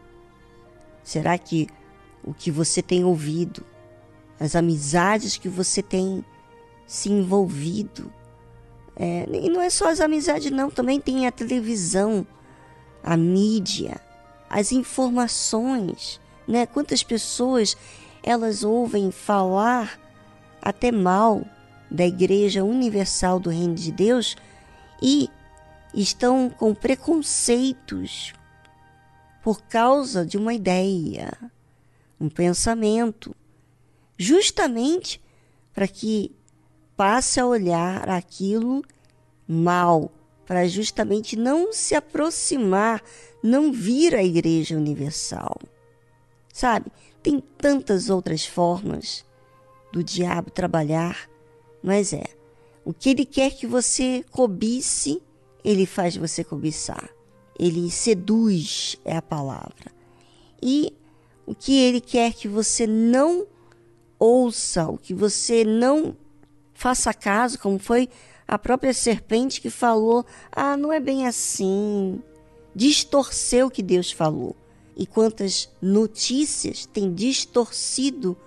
Será 1.04 1.38
que 1.38 1.68
o 2.24 2.34
que 2.34 2.52
você 2.52 2.82
tem 2.82 3.04
ouvido, 3.04 3.66
as 4.40 4.56
amizades 4.56 5.38
que 5.38 5.50
você 5.50 5.82
tem 5.82 6.24
se 6.86 7.12
envolvido, 7.12 8.12
é, 8.96 9.26
e 9.32 9.50
não 9.50 9.62
é 9.62 9.70
só 9.70 9.90
as 9.90 10.02
amizades, 10.02 10.52
não, 10.52 10.70
também 10.70 11.00
tem 11.00 11.26
a 11.26 11.32
televisão, 11.32 12.28
a 13.02 13.16
mídia, 13.16 14.00
as 14.50 14.72
informações, 14.74 16.20
né? 16.46 16.66
Quantas 16.66 17.02
pessoas 17.02 17.78
elas 18.22 18.64
ouvem 18.64 19.10
falar 19.10 19.98
até 20.62 20.92
mal 20.92 21.46
da 21.90 22.06
Igreja 22.06 22.64
Universal 22.64 23.40
do 23.40 23.50
Reino 23.50 23.76
de 23.76 23.92
Deus 23.92 24.36
e 25.02 25.30
estão 25.94 26.50
com 26.50 26.76
preconceitos 26.76 28.34
por 29.50 29.64
causa 29.64 30.24
de 30.24 30.38
uma 30.38 30.54
ideia, 30.54 31.36
um 32.22 32.30
pensamento, 32.30 33.36
justamente 34.16 35.20
para 35.74 35.88
que 35.88 36.36
passe 36.96 37.40
a 37.40 37.48
olhar 37.48 38.08
aquilo 38.10 38.84
mal, 39.48 40.12
para 40.46 40.68
justamente 40.68 41.36
não 41.36 41.74
se 41.74 41.96
aproximar, 41.96 43.02
não 43.42 43.74
vir 43.74 44.14
à 44.14 44.24
Igreja 44.24 44.78
Universal. 44.78 45.60
Sabe? 46.54 46.92
Tem 47.24 47.42
tantas 47.58 48.08
outras 48.08 48.46
formas 48.46 49.26
do 49.92 50.04
diabo 50.04 50.52
trabalhar, 50.52 51.28
mas 51.82 52.14
é. 52.14 52.26
O 52.86 52.94
que 52.94 53.10
ele 53.10 53.26
quer 53.26 53.50
que 53.56 53.66
você 53.66 54.24
cobice, 54.30 55.20
ele 55.64 55.88
faz 55.88 56.16
você 56.16 56.44
cobiçar. 56.44 57.10
Ele 57.60 57.92
seduz, 57.92 58.96
é 59.04 59.18
a 59.18 59.22
palavra. 59.22 59.92
E 60.64 60.94
o 61.46 61.54
que 61.54 61.78
ele 61.78 62.00
quer 62.00 62.34
que 62.34 62.48
você 62.48 62.88
não 62.88 63.46
ouça, 64.18 64.88
o 64.88 64.98
que 64.98 65.14
você 65.14 65.66
não 65.66 66.16
faça 66.74 67.14
caso, 67.14 67.60
como 67.60 67.78
foi 67.78 68.08
a 68.48 68.58
própria 68.58 68.94
serpente 68.94 69.60
que 69.60 69.70
falou: 69.70 70.26
ah, 70.52 70.78
não 70.78 70.94
é 70.94 71.00
bem 71.00 71.28
assim. 71.28 72.22
Distorceu 72.74 73.68
o 73.68 73.72
que 73.72 73.84
Deus 73.84 74.12
falou 74.12 74.56
e 74.96 75.06
quantas 75.06 75.70
notícias 75.82 76.86
têm 76.86 77.14
distorcido 77.14 78.38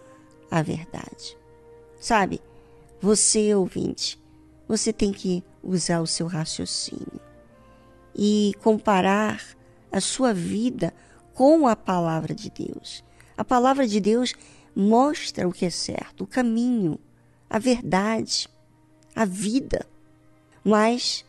a 0.50 0.62
verdade. 0.62 1.36
Sabe, 2.00 2.40
você 3.00 3.54
ouvinte, 3.54 4.18
você 4.66 4.92
tem 4.92 5.12
que 5.12 5.42
usar 5.62 6.00
o 6.00 6.06
seu 6.06 6.26
raciocínio 6.26 7.31
e 8.14 8.52
comparar 8.62 9.42
a 9.90 10.00
sua 10.00 10.32
vida 10.32 10.92
com 11.34 11.66
a 11.66 11.76
palavra 11.76 12.34
de 12.34 12.50
Deus. 12.50 13.04
A 13.36 13.44
palavra 13.44 13.86
de 13.86 14.00
Deus 14.00 14.34
mostra 14.74 15.48
o 15.48 15.52
que 15.52 15.66
é 15.66 15.70
certo, 15.70 16.24
o 16.24 16.26
caminho, 16.26 16.98
a 17.48 17.58
verdade, 17.58 18.48
a 19.14 19.24
vida. 19.24 19.86
Mas 20.64 21.24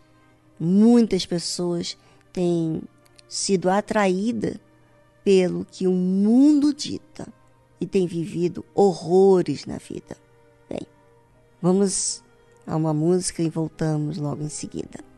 muitas 0.59 1.25
pessoas 1.25 1.97
têm 2.31 2.81
sido 3.27 3.69
atraídas 3.69 4.57
pelo 5.23 5.65
que 5.65 5.87
o 5.87 5.91
mundo 5.91 6.73
dita 6.73 7.27
e 7.79 7.87
tem 7.87 8.05
vivido 8.05 8.65
horrores 8.73 9.65
na 9.65 9.77
vida. 9.77 10.17
Bem, 10.69 10.81
vamos 11.61 12.23
a 12.65 12.75
uma 12.75 12.93
música 12.93 13.41
e 13.41 13.49
voltamos 13.49 14.17
logo 14.17 14.43
em 14.43 14.49
seguida. 14.49 15.12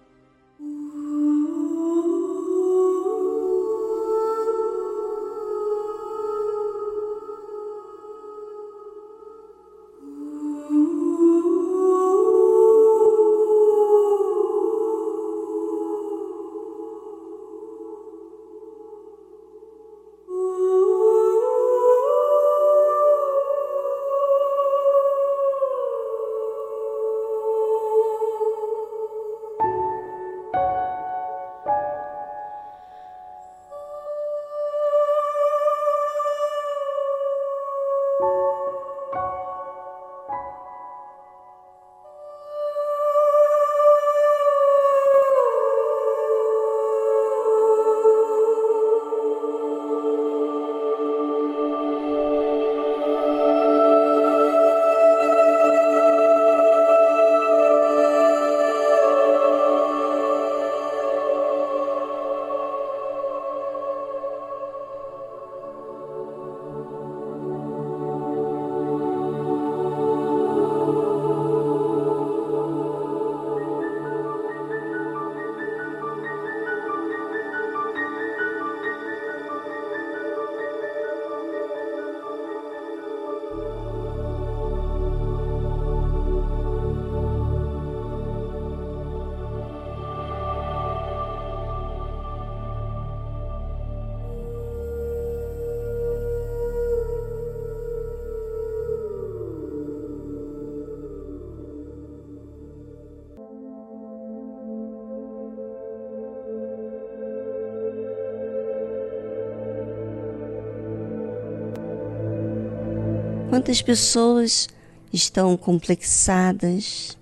Quantas 113.56 113.82
pessoas 113.82 114.68
estão 115.14 115.56
complexadas 115.56 117.18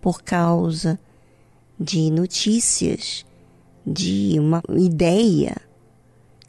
por 0.00 0.22
causa 0.22 0.98
de 1.78 2.10
notícias, 2.10 3.26
de 3.86 4.36
uma 4.38 4.62
ideia 4.78 5.54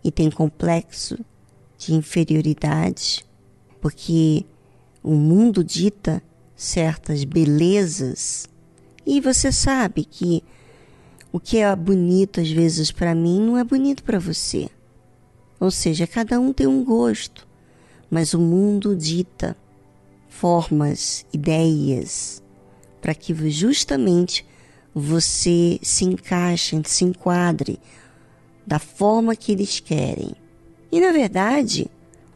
e 0.02 0.10
tem 0.10 0.32
complexo 0.32 1.18
de 1.78 1.94
inferioridade, 1.94 3.26
porque 3.82 4.46
o 5.04 5.16
mundo 5.16 5.66
dita 5.66 6.24
certas 6.56 7.26
belezas 7.26 8.48
e 9.06 9.20
você 9.20 9.52
sabe 9.52 10.06
que 10.06 10.42
o 11.30 11.42
que 11.42 11.58
é 11.58 11.76
bonito 11.76 12.40
às 12.40 12.50
vezes 12.50 12.90
para 12.90 13.14
mim 13.14 13.42
não 13.42 13.58
é 13.58 13.66
bonito 13.66 14.02
para 14.02 14.18
você. 14.18 14.70
Ou 15.60 15.72
seja, 15.72 16.08
cada 16.08 16.40
um 16.40 16.54
tem 16.54 16.68
um 16.68 16.86
gosto, 16.86 17.46
mas 18.10 18.34
o 18.34 18.40
mundo 18.40 18.96
dita 18.96 19.56
formas, 20.30 21.26
ideias, 21.34 22.44
para 23.02 23.14
que 23.14 23.34
justamente 23.50 24.46
você 24.94 25.80
se 25.82 26.06
encaixe, 26.06 26.82
se 26.86 27.04
enquadre 27.04 27.80
da 28.66 28.80
forma 28.80 29.36
que 29.36 29.52
eles 29.52 29.80
querem. 29.80 30.34
E 30.92 31.00
na 31.00 31.12
verdade, 31.12 31.88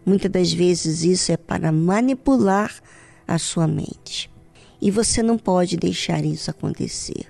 muitas 0.05 0.31
das 0.31 0.53
vezes 0.53 1.03
isso 1.03 1.31
é 1.31 1.37
para 1.37 1.71
manipular 1.71 2.73
a 3.27 3.37
sua 3.37 3.67
mente. 3.67 4.29
E 4.81 4.89
você 4.91 5.21
não 5.21 5.37
pode 5.37 5.77
deixar 5.77 6.23
isso 6.23 6.49
acontecer. 6.49 7.25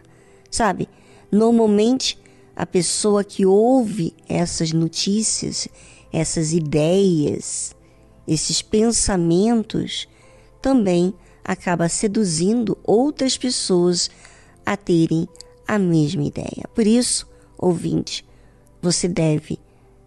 Sabe? 0.50 0.88
Normalmente, 1.32 2.20
a 2.56 2.66
pessoa 2.66 3.24
que 3.24 3.46
ouve 3.46 4.14
essas 4.28 4.72
notícias, 4.72 5.68
essas 6.12 6.54
ideias, 6.54 7.76
esses 8.30 8.62
pensamentos, 8.62 10.08
também 10.62 11.14
acaba 11.44 11.90
seduzindo 11.90 12.78
outras 12.84 13.36
pessoas 13.38 14.10
a 14.64 14.78
terem 14.78 15.28
a 15.68 15.80
mesma 15.80 16.24
ideia. 16.24 16.70
Por 16.76 16.86
isso, 16.86 17.28
ouvinte, 17.58 18.24
você 18.80 19.08
deve 19.08 19.58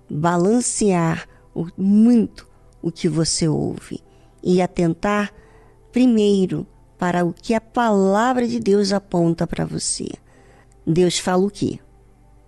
balancear 0.08 1.28
muito 1.76 2.48
o 2.80 2.92
que 2.92 3.08
você 3.08 3.48
ouve 3.48 4.00
e 4.42 4.62
atentar 4.62 5.32
primeiro 5.90 6.66
para 6.96 7.24
o 7.24 7.32
que 7.32 7.54
a 7.54 7.61
palavra 7.61 8.46
de 8.46 8.61
Deus 8.61 8.92
aponta 8.92 9.46
para 9.46 9.64
você. 9.64 10.08
Deus 10.87 11.18
fala 11.18 11.44
o 11.44 11.50
quê? 11.50 11.80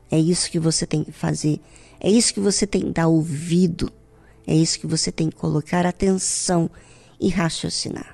É 0.08 0.18
isso 0.18 0.48
que 0.50 0.60
você 0.60 0.86
tem 0.86 1.02
que 1.02 1.10
fazer. 1.10 1.60
É 1.98 2.08
isso 2.08 2.32
que 2.32 2.40
você 2.40 2.64
tem 2.64 2.82
que 2.82 2.90
dar 2.90 3.08
ouvido. 3.08 3.90
É 4.46 4.54
isso 4.54 4.78
que 4.78 4.86
você 4.86 5.10
tem 5.10 5.30
que 5.30 5.36
colocar 5.36 5.86
atenção 5.86 6.70
e 7.20 7.28
raciocinar. 7.28 8.13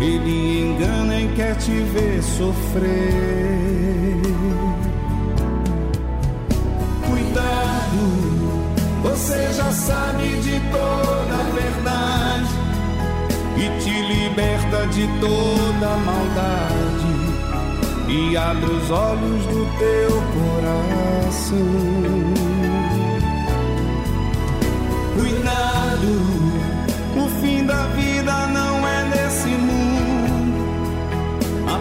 Ele 0.00 0.60
engana 0.60 1.20
e 1.20 1.28
quer 1.34 1.56
te 1.56 1.70
ver 1.70 2.22
sofrer. 2.22 4.20
Cuidado, 7.06 8.02
você 9.02 9.52
já 9.54 9.70
sabe 9.72 10.28
de 10.40 10.60
toda 10.70 11.34
a 11.34 11.50
verdade 11.54 12.54
e 13.56 13.80
te 13.82 14.02
liberta 14.02 14.86
de 14.88 15.06
toda 15.18 15.96
maldade 16.04 16.86
e 18.08 18.36
abre 18.36 18.70
os 18.70 18.90
olhos 18.90 19.46
do 19.46 19.66
teu 19.78 20.10
coração. 20.36 21.56
Cuidado, 25.14 26.35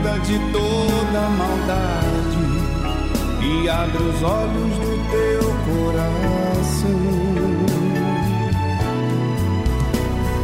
liberta 0.00 0.18
de 0.20 0.38
toda 0.52 1.20
maldade 1.28 2.38
e 3.42 3.68
abre 3.68 4.02
os 4.02 4.22
olhos 4.22 4.78
do 4.78 4.96
teu 5.10 5.42
coração. 5.66 7.00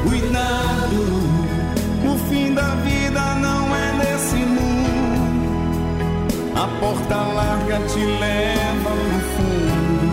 Cuidado, 0.05 1.01
o 2.05 2.19
fim 2.29 2.55
da 2.55 2.75
vida 2.77 3.35
não 3.37 3.75
é 3.75 3.93
nesse 3.95 4.37
mundo. 4.37 4.67
A 6.55 6.69
porta 6.81 7.17
larga 7.17 7.81
te 7.89 7.99
leva 7.99 8.91
no 8.91 9.21
fundo. 9.35 10.07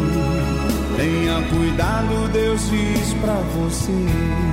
Tenha 0.97 1.41
cuidado, 1.49 2.31
Deus 2.31 2.69
diz 2.69 3.13
pra 3.15 3.35
você. 3.55 4.52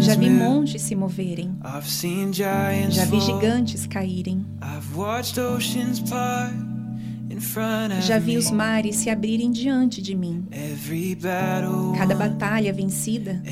Já 0.00 0.14
vi 0.14 0.30
montes 0.30 0.82
se 0.82 0.94
moverem. 0.94 1.56
Já 2.90 3.04
vi 3.04 3.20
gigantes 3.20 3.86
caírem. 3.86 4.46
Já 8.00 8.18
vi 8.18 8.36
os 8.36 8.50
mares 8.50 8.96
se 8.96 9.10
abrirem 9.10 9.50
diante 9.50 10.00
de 10.00 10.14
mim. 10.14 10.46
Cada 11.98 12.14
batalha 12.14 12.72
vencida, 12.72 13.42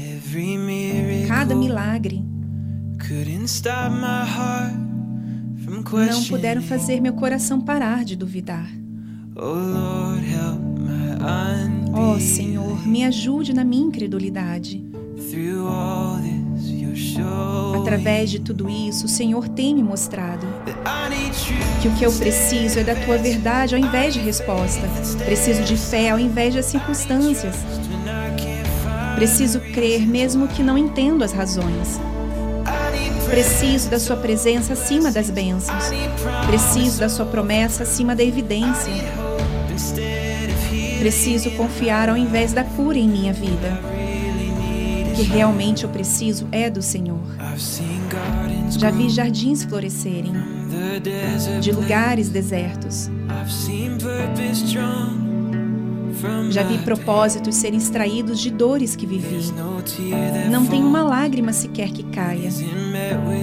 cada 1.27 1.57
milagre, 1.57 2.25
não 6.11 6.25
puderam 6.29 6.63
fazer 6.63 7.01
meu 7.01 7.15
coração 7.15 7.61
parar 7.61 8.05
de 8.05 8.15
duvidar. 8.15 8.71
Oh 9.35 10.13
unbelief. 12.15 12.21
Senhor, 12.21 12.87
me 12.87 13.05
ajude 13.05 13.53
na 13.53 13.65
minha 13.65 13.87
incredulidade. 13.87 14.85
Através 17.81 18.31
de 18.31 18.39
tudo 18.39 18.69
isso, 18.69 19.07
o 19.07 19.09
Senhor 19.09 19.49
tem 19.49 19.75
me 19.75 19.83
mostrado 19.83 20.47
que 21.81 21.89
o 21.89 21.93
que 21.93 22.05
eu 22.05 22.13
preciso 22.13 22.79
é 22.79 22.85
da 22.85 22.95
tua 22.95 23.19
verdade 23.19 23.75
ao 23.75 23.81
invés 23.81 24.15
de 24.15 24.21
resposta. 24.21 24.83
Preciso 25.25 25.63
de 25.63 25.77
fé 25.77 26.11
ao 26.11 26.19
invés 26.19 26.55
das 26.55 26.67
circunstâncias. 26.67 27.57
Preciso 29.17 29.61
crer 29.61 30.07
mesmo 30.07 30.49
que 30.49 30.63
não 30.63 30.79
entendo 30.79 31.23
as 31.23 31.33
razões. 31.33 32.01
Preciso 33.29 33.91
da 33.91 33.99
sua 33.99 34.17
presença 34.17 34.75
acima 34.75 35.11
das 35.11 35.31
bênçãos. 35.31 35.85
Preciso 36.47 37.01
da 37.01 37.09
sua 37.09 37.27
promessa 37.27 37.83
acima 37.83 38.15
da 38.15 38.23
evidência. 38.23 38.93
Preciso 40.99 41.51
confiar 41.53 42.09
ao 42.09 42.17
invés 42.17 42.53
da 42.53 42.63
cura 42.63 42.99
em 42.99 43.09
minha 43.09 43.33
vida. 43.33 43.92
O 45.13 45.15
que 45.15 45.23
realmente 45.25 45.85
eu 45.85 45.91
preciso 45.91 46.49
é 46.51 46.71
do 46.71 46.81
Senhor. 46.81 47.21
Já 48.71 48.91
vi 48.91 49.11
jardins 49.11 49.63
florescerem 49.63 50.33
de 51.61 51.71
lugares 51.71 52.31
desertos. 52.31 53.11
Já 56.51 56.63
vi 56.63 56.79
propósitos 56.79 57.57
serem 57.57 57.79
extraídos 57.79 58.41
de 58.41 58.51
dores 58.51 58.97
que 58.97 59.05
vivi. 59.05 59.53
Não 60.51 60.65
tem 60.65 60.83
uma 60.83 61.03
lágrima 61.03 61.53
sequer 61.53 61.91
que 61.91 62.05
caia 62.05 62.51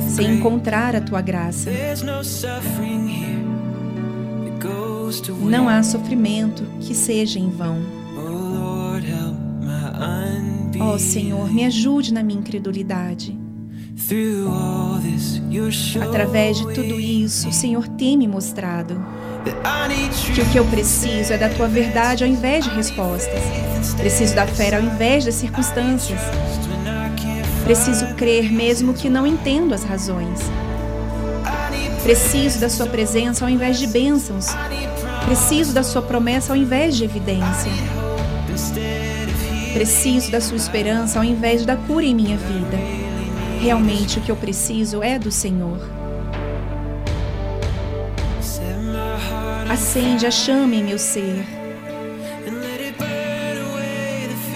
sem 0.09 0.37
encontrar 0.37 0.95
a 0.95 1.01
tua 1.01 1.21
graça. 1.21 1.69
Não 5.39 5.69
há 5.69 5.83
sofrimento 5.83 6.63
que 6.81 6.95
seja 6.95 7.37
em 7.37 7.49
vão. 7.51 7.98
Oh. 10.79 10.93
Ó 10.93 10.97
Senhor, 10.97 11.51
me 11.51 11.65
ajude 11.65 12.13
na 12.13 12.23
minha 12.23 12.39
incredulidade. 12.39 13.37
Através 16.01 16.57
de 16.57 16.73
tudo 16.73 16.99
isso, 16.99 17.49
o 17.49 17.53
Senhor 17.53 17.87
tem 17.89 18.17
me 18.17 18.27
mostrado 18.27 19.05
que 20.33 20.41
o 20.41 20.49
que 20.49 20.57
eu 20.57 20.65
preciso 20.65 21.33
é 21.33 21.37
da 21.37 21.49
tua 21.49 21.67
verdade 21.67 22.23
ao 22.23 22.29
invés 22.29 22.63
de 22.63 22.71
respostas. 22.71 23.41
Preciso 23.97 24.35
da 24.35 24.47
fé 24.47 24.75
ao 24.75 24.81
invés 24.81 25.25
das 25.25 25.35
circunstâncias. 25.35 26.19
Preciso 27.63 28.15
crer 28.15 28.51
mesmo 28.51 28.93
que 28.93 29.09
não 29.09 29.27
entendo 29.27 29.73
as 29.73 29.83
razões. 29.83 30.39
Preciso 32.03 32.59
da 32.59 32.69
sua 32.69 32.87
presença 32.87 33.45
ao 33.45 33.49
invés 33.51 33.77
de 33.77 33.87
bênçãos. 33.87 34.47
Preciso 35.25 35.73
da 35.73 35.83
sua 35.83 36.01
promessa 36.01 36.53
ao 36.53 36.57
invés 36.57 36.95
de 36.95 37.03
evidência. 37.03 37.98
Preciso 39.79 40.29
da 40.29 40.41
sua 40.41 40.57
esperança 40.57 41.19
ao 41.19 41.23
invés 41.23 41.65
da 41.65 41.77
cura 41.77 42.03
em 42.03 42.13
minha 42.13 42.35
vida. 42.35 42.77
Realmente 43.61 44.19
o 44.19 44.21
que 44.21 44.29
eu 44.29 44.35
preciso 44.35 45.01
é 45.01 45.17
do 45.17 45.31
Senhor. 45.31 45.79
Acende 49.69 50.25
a 50.25 50.31
chama 50.31 50.75
em 50.75 50.83
meu 50.83 50.99
ser 50.99 51.45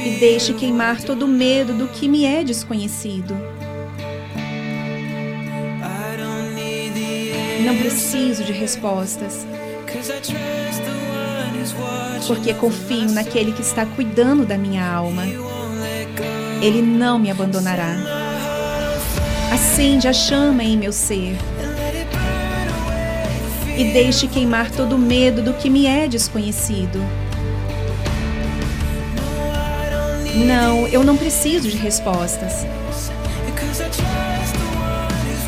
e 0.05 0.17
deixe 0.19 0.53
queimar 0.55 1.01
todo 1.01 1.23
o 1.23 1.29
medo 1.29 1.73
do 1.73 1.87
que 1.87 2.09
me 2.09 2.25
é 2.25 2.43
desconhecido. 2.43 3.33
Não 7.63 7.77
preciso 7.77 8.43
de 8.43 8.51
respostas, 8.51 9.47
porque 12.27 12.53
confio 12.53 13.11
naquele 13.11 13.51
que 13.51 13.61
está 13.61 13.85
cuidando 13.85 14.45
da 14.45 14.57
minha 14.57 14.85
alma. 14.85 15.23
Ele 16.61 16.81
não 16.81 17.19
me 17.19 17.29
abandonará. 17.29 17.95
Acende 19.51 20.07
a 20.07 20.13
chama 20.13 20.63
em 20.63 20.77
meu 20.77 20.91
ser 20.91 21.37
e 23.77 23.85
deixe 23.85 24.27
queimar 24.27 24.69
todo 24.71 24.95
o 24.95 24.99
medo 24.99 25.41
do 25.41 25.53
que 25.53 25.69
me 25.69 25.85
é 25.85 26.07
desconhecido. 26.07 27.03
Não, 30.45 30.87
eu 30.87 31.03
não 31.03 31.15
preciso 31.15 31.69
de 31.69 31.77
respostas, 31.77 32.65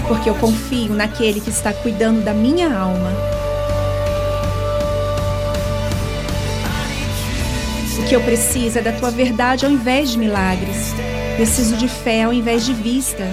porque 0.07 0.30
eu 0.30 0.36
confio 0.36 0.93
naquele 0.93 1.39
que 1.39 1.49
está 1.49 1.73
cuidando 1.73 2.23
da 2.23 2.34
minha 2.34 2.76
alma. 2.76 3.35
Eu 8.16 8.22
preciso 8.22 8.80
é 8.80 8.82
da 8.82 8.93
tua 8.93 9.11
verdade 9.11 9.66
ao 9.66 9.72
invés 9.72 10.11
de 10.11 10.18
milagres. 10.18 10.93
Preciso 11.36 11.76
de 11.76 11.89
fé 11.89 12.24
ao 12.24 12.32
invés 12.32 12.66
de 12.66 12.74
vista. 12.74 13.28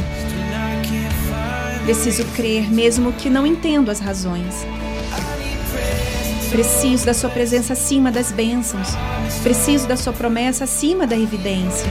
Preciso 1.85 2.25
crer 2.35 2.69
mesmo 2.69 3.13
que 3.13 3.31
não 3.31 3.47
entendo 3.47 3.93
as 3.93 4.01
razões. 4.01 4.67
Preciso 6.51 7.07
da 7.07 7.15
sua 7.15 7.31
presença 7.31 7.75
acima 7.75 8.11
das 8.11 8.33
bênçãos. 8.33 8.89
Preciso 9.45 9.87
da 9.87 9.97
sua 9.97 10.13
promessa 10.13 10.65
acima 10.65 11.07
da 11.07 11.17
evidência. 11.17 11.89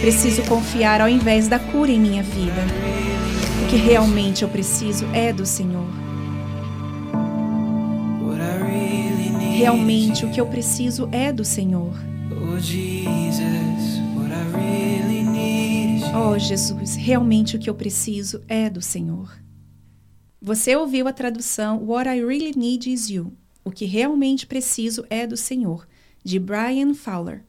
Preciso 0.00 0.42
confiar 0.42 1.00
ao 1.00 1.08
invés 1.08 1.46
da 1.46 1.60
cura 1.60 1.92
em 1.92 2.00
minha 2.00 2.24
vida. 2.24 2.62
O 3.62 3.68
que 3.68 3.76
realmente 3.76 4.42
eu 4.42 4.48
preciso 4.48 5.06
é 5.12 5.32
do 5.32 5.46
Senhor. 5.46 6.01
Realmente 9.62 10.26
o 10.26 10.30
que 10.32 10.40
eu 10.40 10.46
preciso 10.48 11.08
é 11.12 11.32
do 11.32 11.44
Senhor. 11.44 11.94
Oh 12.32 12.58
Jesus. 12.58 14.02
Oh 16.12 16.36
Jesus, 16.36 16.96
realmente 16.96 17.54
o 17.54 17.60
que 17.60 17.70
eu 17.70 17.74
preciso 17.76 18.42
é 18.48 18.68
do 18.68 18.82
Senhor. 18.82 19.32
Você 20.40 20.74
ouviu 20.74 21.06
a 21.06 21.12
tradução 21.12 21.78
What 21.78 22.10
I 22.10 22.20
Really 22.24 22.50
Need 22.56 22.92
Is 22.92 23.08
You. 23.08 23.32
O 23.64 23.70
que 23.70 23.84
realmente 23.84 24.48
preciso 24.48 25.06
é 25.08 25.28
do 25.28 25.36
Senhor, 25.36 25.86
de 26.24 26.40
Brian 26.40 26.92
Fowler. 26.92 27.44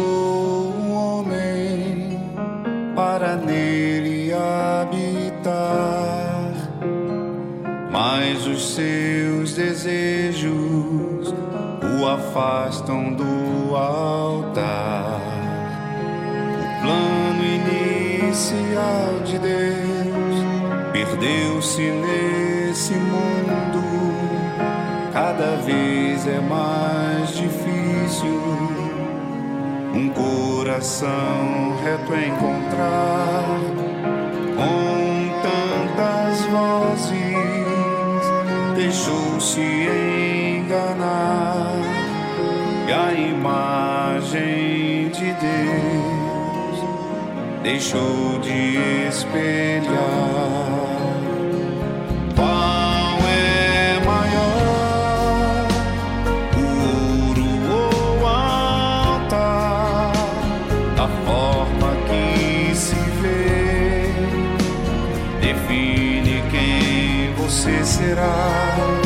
Criou 0.00 0.74
um 0.76 0.92
homem 0.92 2.20
para 2.94 3.36
nele 3.36 4.32
habitar, 4.32 5.52
mas 7.90 8.46
os 8.46 8.74
seus 8.74 9.54
desejos 9.54 11.34
o 12.00 12.06
afastam 12.06 13.12
do 13.12 13.76
altar. 13.76 15.20
O 16.60 16.82
plano 16.82 17.44
inicial 17.44 19.20
de 19.24 19.38
Deus 19.38 20.36
perdeu-se 20.92 21.82
nesse 21.82 22.94
mundo 22.94 23.30
cada 25.12 25.56
vez 25.56 26.26
é 26.26 26.40
mais 26.40 27.34
difícil 27.34 28.69
um 29.94 30.08
coração 30.10 31.76
reto 31.82 32.14
encontrar 32.14 33.60
com 34.56 35.10
tantas 35.42 36.40
vozes 36.46 37.40
deixou-se 38.90 39.60
enganar. 40.58 41.76
E 42.88 42.92
a 42.92 43.12
imagem 43.12 45.10
de 45.10 45.32
Deus 45.34 46.76
deixou 47.62 48.38
de 48.40 49.06
espelhar 49.08 50.99
será? 68.00 68.99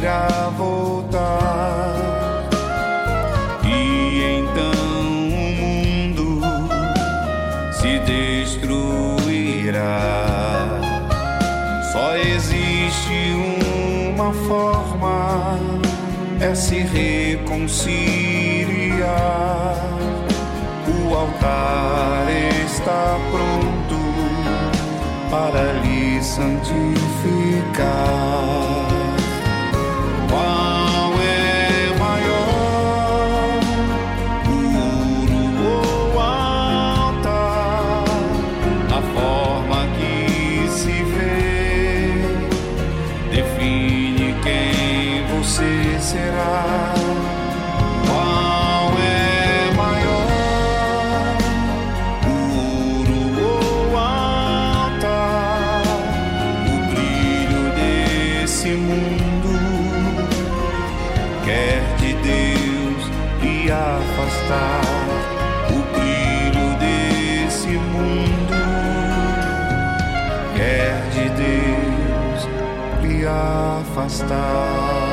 Irá 0.00 0.50
voltar. 0.56 1.94
E 3.62 4.40
então 4.40 4.72
o 5.28 5.40
mundo 5.60 6.40
se 7.70 7.98
destruirá. 7.98 8.70
Só 11.92 12.16
existe 12.16 13.34
uma 14.14 14.32
forma, 14.48 15.58
é 16.40 16.54
se 16.54 16.78
reconciliar. 16.78 17.90
O 20.88 21.14
altar 21.14 22.26
está 22.64 23.18
pronto 23.30 23.98
para 25.30 25.72
lhe 25.82 26.22
santificar. 26.22 26.70
Afastar. 74.10 75.09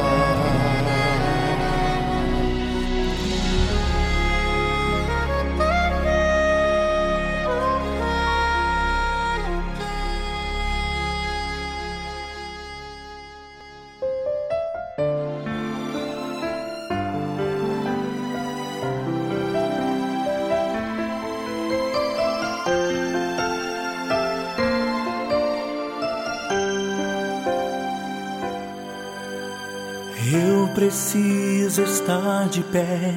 Eu 30.26 30.68
preciso 30.74 31.84
estar 31.84 32.50
de 32.50 32.64
pé 32.64 33.14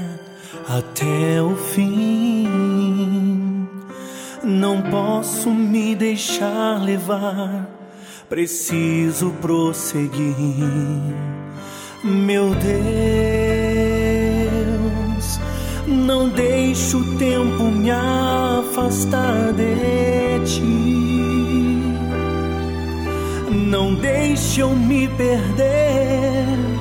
até 0.69 1.41
o 1.41 1.57
fim. 1.57 2.47
Não 4.45 4.83
posso 4.83 5.51
me 5.51 5.95
deixar 5.95 6.83
levar, 6.83 7.67
preciso 8.29 9.31
prosseguir. 9.41 10.35
Meu 12.05 12.55
Deus, 12.55 12.71
não 15.87 16.29
deixe 16.29 16.97
o 16.97 17.17
tempo 17.17 17.65
me 17.65 17.91
afastar 17.91 19.55
de 19.55 20.45
ti. 20.45 20.61
Não 23.51 23.95
deixe 23.95 24.61
eu 24.61 24.77
me 24.77 25.09
perder. 25.09 26.80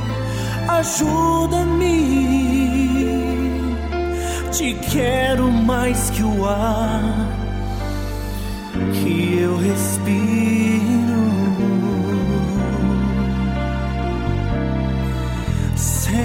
Ajuda-me. 0.79 1.89
Te 4.49 4.73
quero 4.75 5.51
mais 5.51 6.09
que 6.09 6.23
o 6.23 6.45
ar 6.45 7.27
que 8.93 9.39
eu 9.41 9.57
respiro. 9.57 11.19
Senhor, 15.75 16.21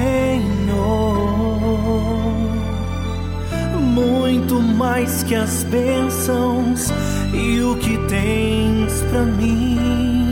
muito 3.80 4.60
mais 4.60 5.24
que 5.24 5.34
as 5.34 5.64
bênçãos 5.64 6.92
e 7.32 7.60
o 7.60 7.74
que 7.78 7.98
tens 8.06 9.02
pra 9.10 9.24
mim. 9.24 10.23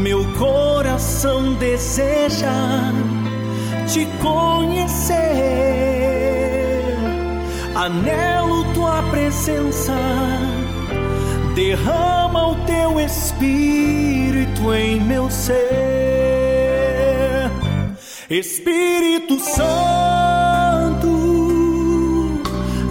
Meu 0.00 0.24
coração 0.38 1.52
deseja 1.56 2.50
te 3.86 4.06
conhecer. 4.22 5.18
Anelo 7.74 8.64
tua 8.72 9.02
presença. 9.10 9.92
Derrama 11.54 12.52
o 12.52 12.54
teu 12.64 12.98
espírito 12.98 14.72
em 14.72 15.02
meu 15.02 15.28
ser. 15.28 15.60
Espírito 18.30 19.38
Santo, 19.38 21.08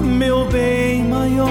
meu 0.04 0.46
bem 0.50 1.06
maior, 1.06 1.50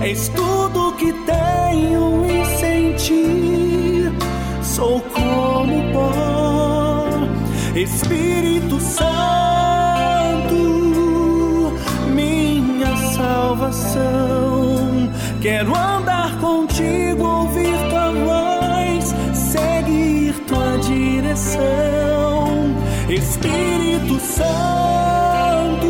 és 0.00 0.28
tudo 0.28 0.94
que 0.96 1.12
tenho 1.12 2.24
e 2.24 2.44
sentir. 2.58 3.57
Sou 4.78 5.00
como 5.12 5.92
pó, 5.92 7.04
Espírito 7.74 8.78
Santo, 8.78 9.02
minha 12.14 12.96
salvação. 13.12 14.06
Quero 15.40 15.74
andar 15.74 16.38
contigo, 16.38 17.24
ouvir 17.24 17.76
tua 17.90 18.12
voz, 18.12 19.12
seguir 19.34 20.34
tua 20.46 20.78
direção. 20.78 22.46
Espírito 23.08 24.20
Santo, 24.20 25.88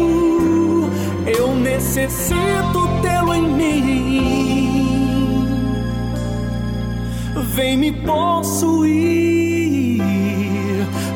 eu 1.26 1.55
necessito 1.57 2.89
tê-lo 3.03 3.34
em 3.34 3.49
mim. 3.49 4.38
Vem 7.59 7.76
me 7.76 7.90
possuir, 7.90 8.86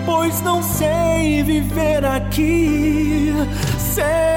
pois 0.04 0.42
não 0.42 0.60
sei 0.60 1.40
viver 1.44 2.04
aqui. 2.04 3.32
Sem 3.78 4.31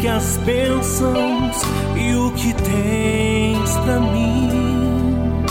que 0.00 0.06
as 0.06 0.36
bênçãos 0.38 1.56
e 1.96 2.14
o 2.14 2.30
que 2.32 2.54
tens 2.54 3.70
para 3.78 3.98
mim. 4.00 5.44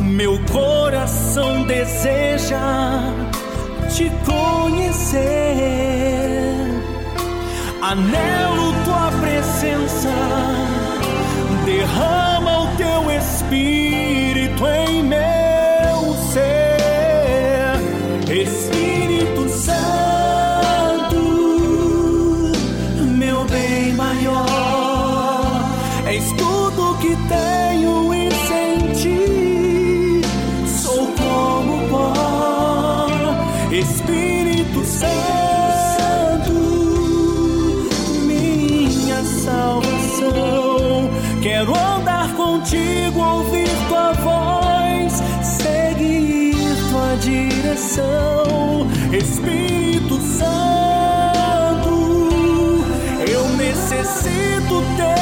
Meu 0.00 0.38
coração 0.50 1.62
deseja 1.64 2.58
te 3.88 4.10
conhecer. 4.24 5.22
Anelo 7.80 8.72
tua 8.84 9.12
presença, 9.20 10.10
derrama 11.64 12.62
o 12.62 12.76
teu 12.76 13.10
espírito 13.10 14.66
em 14.66 15.02
mim. 15.04 15.31
coração, 47.92 48.88
Espírito 49.12 50.18
Santo. 50.20 50.48
Eu 53.30 53.48
necessito 53.56 54.82
ter. 54.96 55.21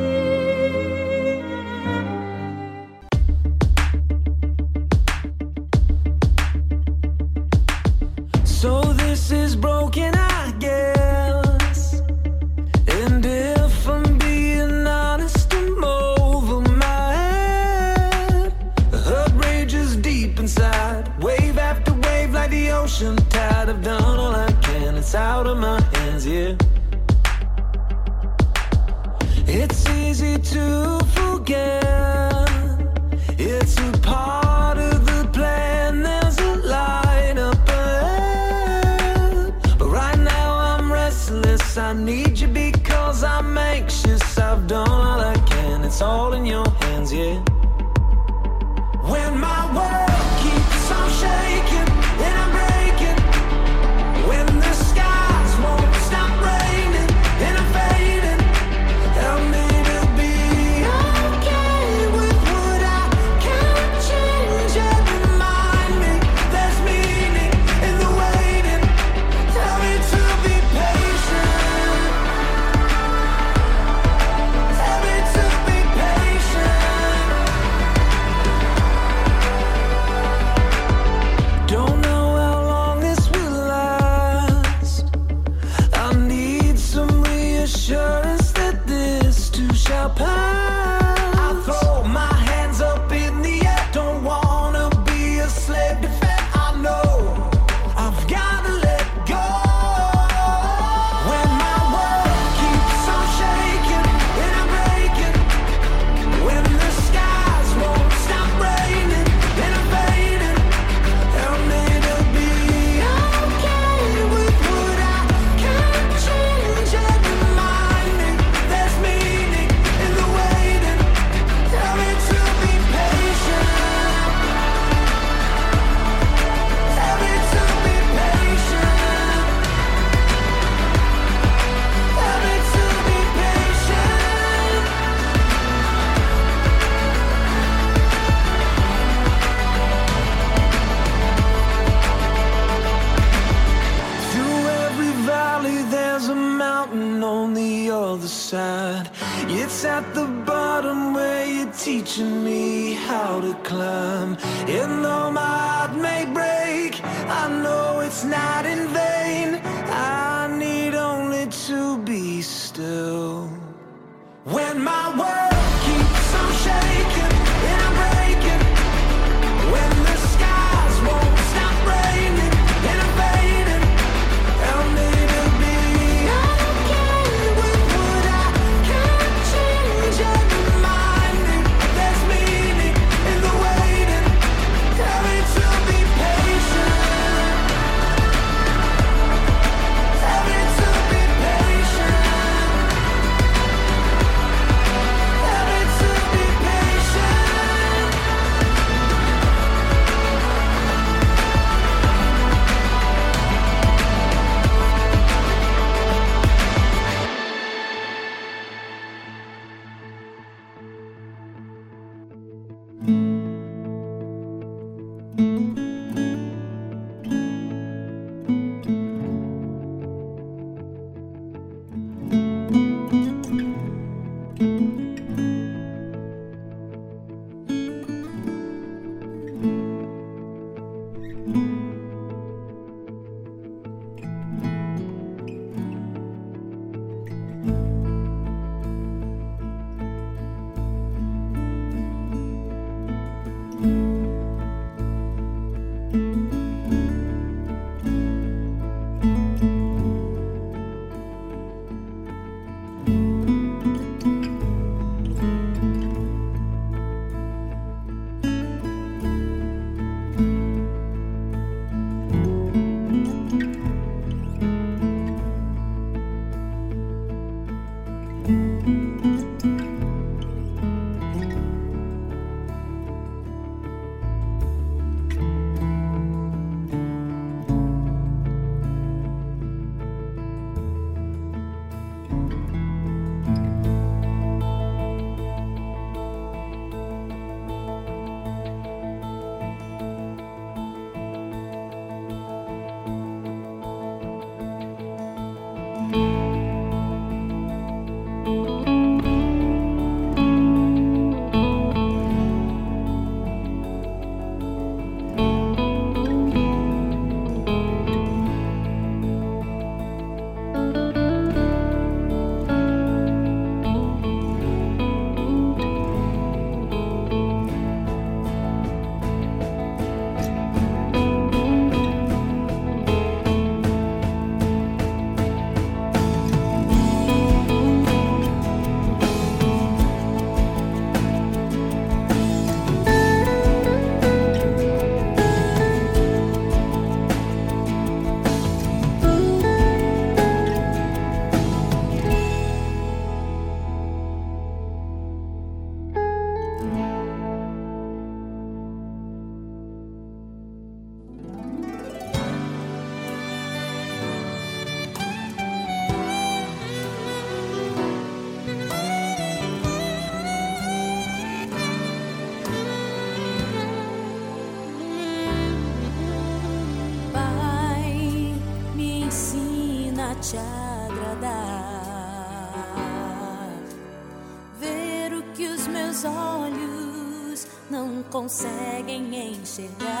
Conseguem 379.61 380.20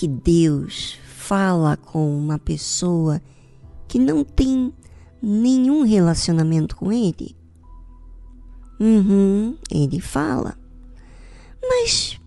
Que 0.00 0.08
Deus 0.08 0.98
fala 1.04 1.76
com 1.76 2.16
uma 2.16 2.38
pessoa 2.38 3.20
que 3.86 3.98
não 3.98 4.24
tem 4.24 4.72
nenhum 5.20 5.82
relacionamento 5.82 6.74
com 6.74 6.90
Ele? 6.90 7.36
Uhum, 8.80 9.58
ele 9.70 10.00
fala. 10.00 10.58
Mas 11.62 12.18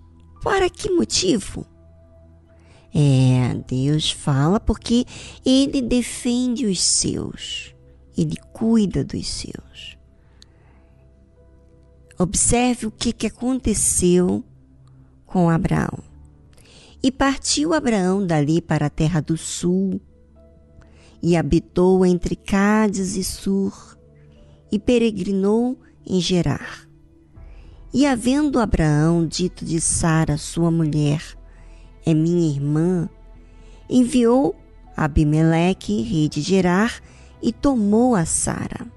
para 0.44 0.70
que 0.70 0.88
motivo? 0.92 1.66
É, 2.94 3.56
Deus 3.68 4.12
fala 4.12 4.60
porque 4.60 5.04
Ele 5.44 5.82
defende 5.82 6.68
os 6.68 6.80
seus, 6.80 7.74
Ele 8.16 8.36
cuida 8.54 9.04
dos 9.04 9.28
seus. 9.28 9.98
Observe 12.20 12.86
o 12.86 12.92
que, 12.92 13.12
que 13.12 13.26
aconteceu 13.26 14.44
com 15.26 15.50
Abraão. 15.50 16.13
E 17.06 17.12
partiu 17.12 17.74
Abraão 17.74 18.26
dali 18.26 18.62
para 18.62 18.86
a 18.86 18.90
terra 18.90 19.20
do 19.20 19.36
sul, 19.36 20.00
e 21.22 21.36
habitou 21.36 22.06
entre 22.06 22.34
Cádiz 22.34 23.18
e 23.18 23.26
Sur, 23.26 23.98
e 24.72 24.80
peregrinou 24.80 25.78
em 26.08 26.22
Gerar. 26.22 26.88
E 27.94 28.06
havendo 28.06 28.58
Abraão 28.58 29.28
dito 29.28 29.66
de 29.66 29.82
Sara, 29.82 30.38
sua 30.38 30.72
mulher, 30.72 31.22
é 32.06 32.14
minha 32.14 32.50
irmã, 32.50 33.10
enviou 33.90 34.56
Abimeleque, 34.96 36.04
rei 36.04 36.30
de 36.30 36.40
Gerar, 36.40 37.02
e 37.42 37.52
tomou 37.52 38.16
a 38.16 38.24
Sara. 38.24 38.88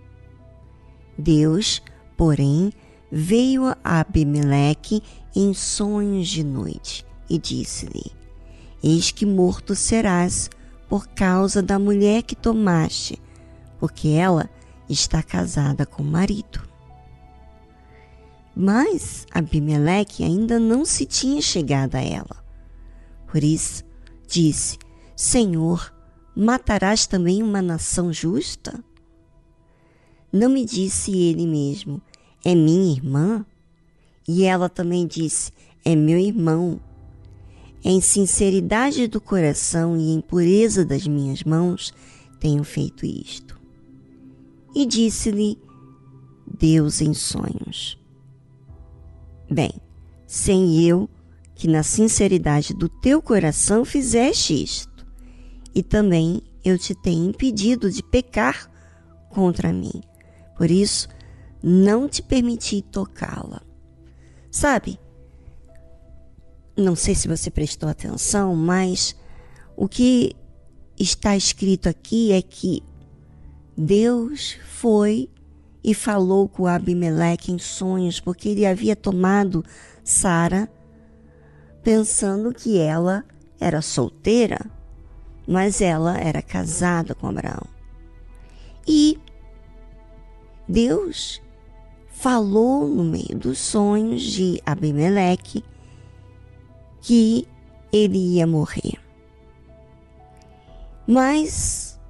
Deus, 1.18 1.82
porém, 2.16 2.72
veio 3.10 3.66
a 3.66 3.98
Abimeleque 3.98 5.02
em 5.34 5.52
sonhos 5.52 6.28
de 6.28 6.44
noite 6.44 7.05
e 7.28 7.38
disse-lhe: 7.38 8.12
Eis 8.82 9.10
que 9.10 9.26
morto 9.26 9.74
serás 9.74 10.50
por 10.88 11.08
causa 11.08 11.62
da 11.62 11.78
mulher 11.78 12.22
que 12.22 12.36
tomaste, 12.36 13.20
porque 13.78 14.08
ela 14.08 14.48
está 14.88 15.22
casada 15.22 15.84
com 15.84 16.02
o 16.02 16.06
marido. 16.06 16.60
Mas 18.54 19.26
Abimeleque 19.32 20.24
ainda 20.24 20.58
não 20.58 20.84
se 20.84 21.04
tinha 21.04 21.42
chegado 21.42 21.96
a 21.96 22.00
ela. 22.00 22.44
Por 23.26 23.44
isso 23.44 23.84
disse: 24.26 24.78
Senhor, 25.14 25.92
matarás 26.34 27.06
também 27.06 27.42
uma 27.42 27.60
nação 27.60 28.12
justa? 28.12 28.82
Não 30.32 30.48
me 30.48 30.64
disse 30.64 31.16
ele 31.16 31.46
mesmo: 31.46 32.00
É 32.44 32.54
minha 32.54 32.92
irmã? 32.92 33.44
E 34.26 34.44
ela 34.44 34.68
também 34.68 35.06
disse: 35.06 35.52
É 35.84 35.94
meu 35.94 36.18
irmão. 36.18 36.80
Em 37.88 38.00
sinceridade 38.00 39.06
do 39.06 39.20
coração 39.20 39.96
e 39.96 40.10
em 40.10 40.20
pureza 40.20 40.84
das 40.84 41.06
minhas 41.06 41.44
mãos 41.44 41.94
tenho 42.40 42.64
feito 42.64 43.06
isto. 43.06 43.60
E 44.74 44.84
disse-lhe 44.84 45.56
Deus 46.58 47.00
em 47.00 47.14
sonhos: 47.14 47.96
Bem, 49.48 49.70
sem 50.26 50.82
eu, 50.84 51.08
que 51.54 51.68
na 51.68 51.84
sinceridade 51.84 52.74
do 52.74 52.88
teu 52.88 53.22
coração 53.22 53.84
fizeste 53.84 54.64
isto, 54.64 55.06
e 55.72 55.80
também 55.80 56.42
eu 56.64 56.76
te 56.76 56.92
tenho 56.92 57.30
impedido 57.30 57.88
de 57.88 58.02
pecar 58.02 58.68
contra 59.30 59.72
mim. 59.72 60.02
Por 60.56 60.72
isso, 60.72 61.06
não 61.62 62.08
te 62.08 62.20
permiti 62.20 62.82
tocá-la. 62.82 63.62
Sabe? 64.50 64.98
Não 66.76 66.94
sei 66.94 67.14
se 67.14 67.26
você 67.26 67.50
prestou 67.50 67.88
atenção, 67.88 68.54
mas 68.54 69.16
o 69.74 69.88
que 69.88 70.36
está 70.98 71.34
escrito 71.34 71.88
aqui 71.88 72.32
é 72.32 72.42
que 72.42 72.82
Deus 73.76 74.58
foi 74.68 75.30
e 75.82 75.94
falou 75.94 76.48
com 76.48 76.66
Abimeleque 76.66 77.50
em 77.50 77.58
sonhos, 77.58 78.20
porque 78.20 78.50
ele 78.50 78.66
havia 78.66 78.94
tomado 78.94 79.64
Sara 80.04 80.68
pensando 81.82 82.52
que 82.52 82.76
ela 82.78 83.24
era 83.60 83.80
solteira, 83.80 84.58
mas 85.46 85.80
ela 85.80 86.18
era 86.18 86.42
casada 86.42 87.14
com 87.14 87.28
Abraão. 87.28 87.66
E 88.86 89.18
Deus 90.68 91.40
falou 92.10 92.86
no 92.88 93.04
meio 93.04 93.38
dos 93.38 93.58
sonhos 93.58 94.22
de 94.22 94.60
Abimeleque 94.66 95.64
que 97.06 97.46
ele 97.92 98.18
ia 98.18 98.48
morrer. 98.48 98.98
Mas, 101.06 102.00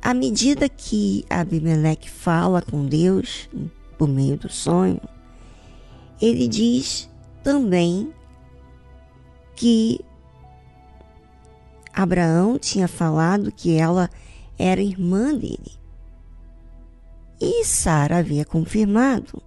à 0.00 0.14
medida 0.14 0.68
que 0.68 1.24
Abimeleque 1.28 2.08
fala 2.08 2.62
com 2.62 2.86
Deus 2.86 3.50
por 3.98 4.08
meio 4.08 4.36
do 4.36 4.48
sonho, 4.48 5.00
ele 6.22 6.46
diz 6.46 7.10
também 7.42 8.14
que 9.56 9.98
Abraão 11.92 12.56
tinha 12.56 12.86
falado 12.86 13.50
que 13.50 13.76
ela 13.76 14.08
era 14.56 14.80
irmã 14.80 15.34
dele. 15.34 15.72
E 17.40 17.64
Sara 17.64 18.18
havia 18.18 18.44
confirmado 18.44 19.42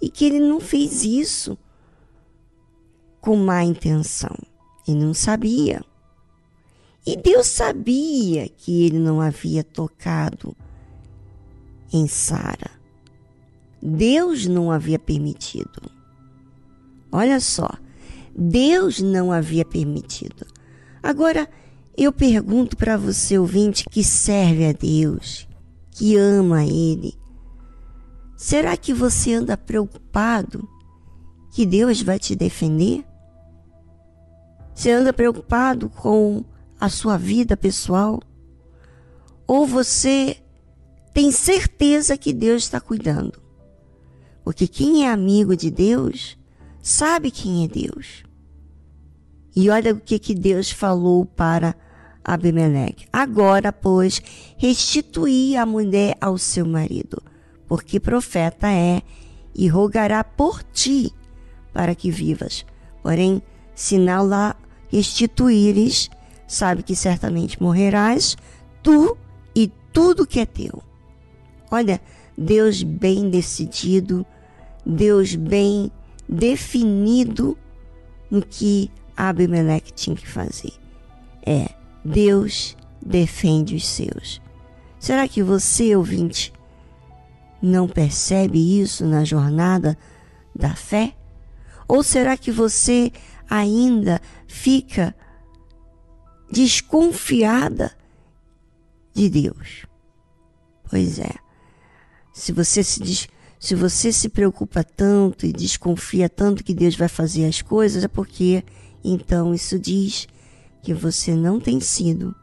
e 0.00 0.08
que 0.08 0.24
ele 0.24 0.38
não 0.38 0.60
fez 0.60 1.02
isso 1.02 1.58
com 3.24 3.38
má 3.38 3.64
intenção. 3.64 4.36
Ele 4.86 5.02
não 5.02 5.14
sabia. 5.14 5.82
E 7.06 7.16
Deus 7.16 7.46
sabia 7.46 8.46
que 8.50 8.84
ele 8.84 8.98
não 8.98 9.18
havia 9.18 9.64
tocado 9.64 10.54
em 11.90 12.06
Sara. 12.06 12.70
Deus 13.82 14.46
não 14.46 14.70
havia 14.70 14.98
permitido. 14.98 15.90
Olha 17.10 17.40
só, 17.40 17.70
Deus 18.36 19.00
não 19.00 19.32
havia 19.32 19.64
permitido. 19.64 20.46
Agora, 21.02 21.48
eu 21.96 22.12
pergunto 22.12 22.76
para 22.76 22.98
você, 22.98 23.38
ouvinte, 23.38 23.86
que 23.90 24.04
serve 24.04 24.66
a 24.66 24.72
Deus, 24.72 25.48
que 25.92 26.14
ama 26.14 26.62
Ele, 26.62 27.14
será 28.36 28.76
que 28.76 28.92
você 28.92 29.32
anda 29.32 29.56
preocupado 29.56 30.68
que 31.54 31.64
Deus 31.64 32.02
vai 32.02 32.18
te 32.18 32.36
defender? 32.36 33.02
Você 34.74 34.90
anda 34.90 35.12
preocupado 35.12 35.88
com 35.88 36.44
a 36.80 36.88
sua 36.88 37.16
vida 37.16 37.56
pessoal? 37.56 38.20
Ou 39.46 39.66
você 39.66 40.36
tem 41.12 41.30
certeza 41.30 42.18
que 42.18 42.32
Deus 42.32 42.64
está 42.64 42.80
cuidando? 42.80 43.40
Porque 44.42 44.66
quem 44.66 45.06
é 45.06 45.10
amigo 45.10 45.56
de 45.56 45.70
Deus 45.70 46.36
sabe 46.82 47.30
quem 47.30 47.64
é 47.64 47.68
Deus. 47.68 48.24
E 49.56 49.70
olha 49.70 49.94
o 49.94 50.00
que, 50.00 50.18
que 50.18 50.34
Deus 50.34 50.70
falou 50.70 51.24
para 51.24 51.76
Abimeleque. 52.24 53.06
Agora, 53.12 53.72
pois, 53.72 54.20
restituí 54.56 55.56
a 55.56 55.64
mulher 55.64 56.16
ao 56.20 56.36
seu 56.36 56.66
marido, 56.66 57.22
porque 57.68 58.00
profeta 58.00 58.68
é, 58.70 59.02
e 59.54 59.68
rogará 59.68 60.24
por 60.24 60.62
ti 60.62 61.12
para 61.72 61.94
que 61.94 62.10
vivas. 62.10 62.66
Porém, 63.02 63.40
não 63.92 64.26
lá 64.26 64.56
restituíres, 64.88 66.10
sabe 66.46 66.82
que 66.82 66.94
certamente 66.94 67.62
morrerás, 67.62 68.36
tu 68.82 69.16
e 69.54 69.70
tudo 69.92 70.26
que 70.26 70.40
é 70.40 70.46
teu. 70.46 70.82
Olha, 71.70 72.00
Deus 72.36 72.82
bem 72.82 73.30
decidido, 73.30 74.24
Deus 74.84 75.34
bem 75.34 75.90
definido 76.28 77.56
no 78.30 78.42
que 78.42 78.90
Abimeleque 79.16 79.92
tinha 79.92 80.16
que 80.16 80.28
fazer. 80.28 80.72
É 81.44 81.68
Deus 82.04 82.76
defende 83.00 83.74
os 83.74 83.86
seus. 83.86 84.40
Será 84.98 85.26
que 85.26 85.42
você, 85.42 85.94
ouvinte, 85.96 86.52
não 87.60 87.88
percebe 87.88 88.80
isso 88.80 89.06
na 89.06 89.24
jornada 89.24 89.96
da 90.54 90.74
fé? 90.74 91.14
Ou 91.88 92.02
será 92.02 92.36
que 92.36 92.50
você 92.50 93.10
ainda 93.48 94.20
fica 94.54 95.14
desconfiada 96.50 97.92
de 99.12 99.28
Deus? 99.28 99.84
Pois 100.88 101.18
é. 101.18 101.34
Se 102.32 102.52
você 102.52 102.84
se, 102.84 103.28
se 103.58 103.74
você 103.74 104.12
se 104.12 104.28
preocupa 104.28 104.84
tanto 104.84 105.44
e 105.44 105.52
desconfia 105.52 106.28
tanto 106.28 106.62
que 106.62 106.72
Deus 106.72 106.94
vai 106.94 107.08
fazer 107.08 107.46
as 107.46 107.60
coisas, 107.62 108.04
é 108.04 108.08
porque 108.08 108.64
então 109.02 109.52
isso 109.52 109.78
diz 109.78 110.28
que 110.82 110.94
você 110.94 111.34
não 111.34 111.58
tem 111.58 111.80
sido 111.80 112.34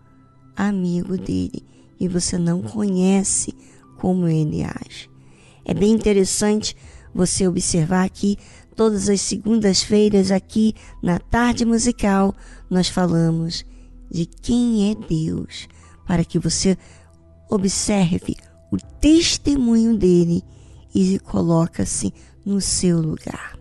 amigo 0.56 1.18
dele 1.18 1.66
e 2.00 2.08
você 2.10 2.38
não 2.38 2.62
conhece 2.62 3.56
como 3.98 4.28
ele 4.28 4.64
age. 4.64 5.10
É 5.64 5.74
bem 5.74 5.92
interessante 5.94 6.76
você 7.14 7.48
observar 7.48 8.10
que 8.10 8.38
todas 8.76 9.10
as 9.10 9.22
segundas-feiras 9.22 10.32
aqui 10.32 10.74
na 11.02 11.20
tarde 11.20 11.66
musical 11.66 12.36
nós 12.70 12.88
falamos 12.88 13.66
de 14.10 14.26
quem 14.26 14.92
é 14.92 14.96
Deus, 14.96 15.68
para 16.06 16.26
que 16.26 16.38
você 16.38 16.78
observe 17.50 18.36
o 18.72 18.78
testemunho 19.00 19.98
dele 19.98 20.44
e 20.94 21.20
coloca-se 21.20 22.14
no 22.46 22.60
seu 22.60 23.00
lugar. 23.00 23.61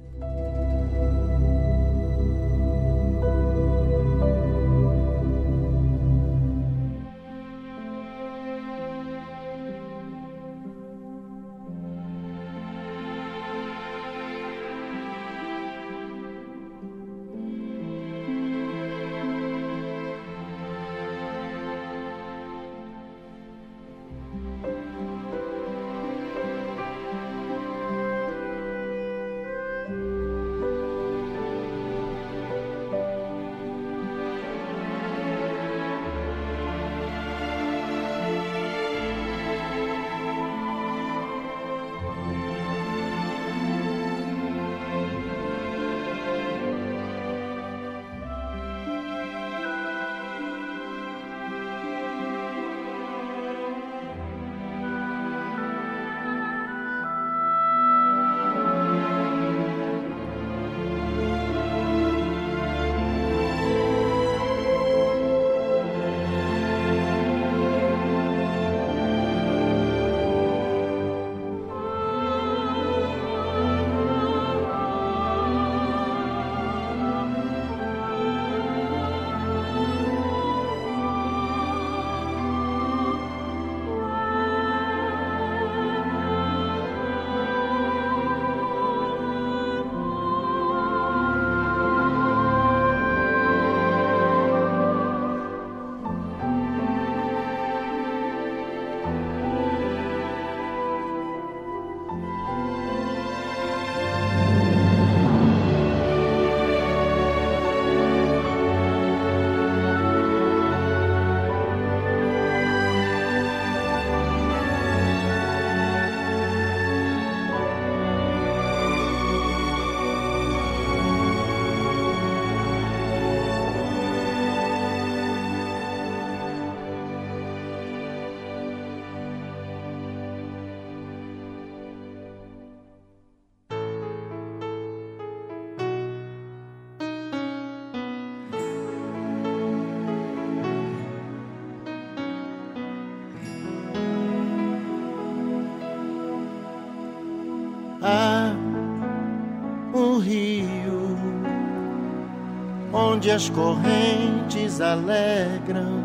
Onde 153.20 153.30
as 153.30 153.50
correntes 153.50 154.80
alegram 154.80 156.00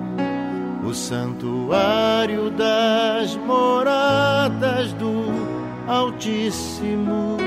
o 0.86 0.94
santuário 0.94 2.52
das 2.52 3.38
moradas 3.38 4.92
do 4.94 5.24
Altíssimo. 5.88 7.38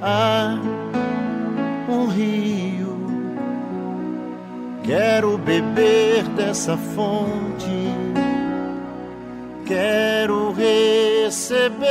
Há 0.00 0.58
um 1.90 2.06
rio, 2.06 2.96
quero 4.82 5.36
beber 5.36 6.24
dessa 6.28 6.74
fonte, 6.78 7.68
quero 9.66 10.52
receber 10.52 11.84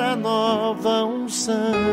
a 0.00 0.16
nova 0.16 1.04
unção. 1.04 1.83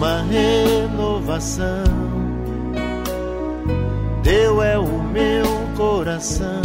Uma 0.00 0.22
renovação. 0.22 1.84
Teu 4.22 4.62
é 4.62 4.78
o 4.78 5.02
meu 5.02 5.44
coração, 5.76 6.62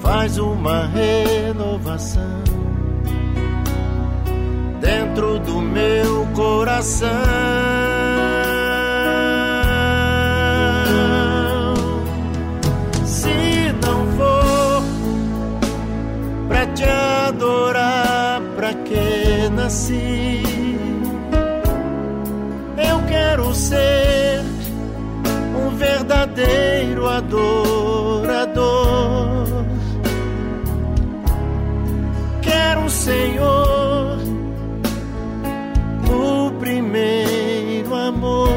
faz 0.00 0.36
uma 0.36 0.86
renovação 0.88 2.42
dentro 4.78 5.38
do 5.38 5.62
meu 5.62 6.26
coração. 6.34 7.08
Se 13.06 13.72
não 13.82 14.06
for 14.18 14.82
pra 16.46 16.66
te 16.66 16.84
adorar, 16.84 18.42
pra 18.54 18.74
que 18.74 19.48
nasci? 19.48 20.49
Ser 23.70 24.42
um 25.54 25.70
verdadeiro 25.76 27.06
adorador. 27.06 28.64
Quero, 32.42 32.90
Senhor, 32.90 34.18
o 36.10 36.50
primeiro 36.58 37.94
amor. 37.94 38.48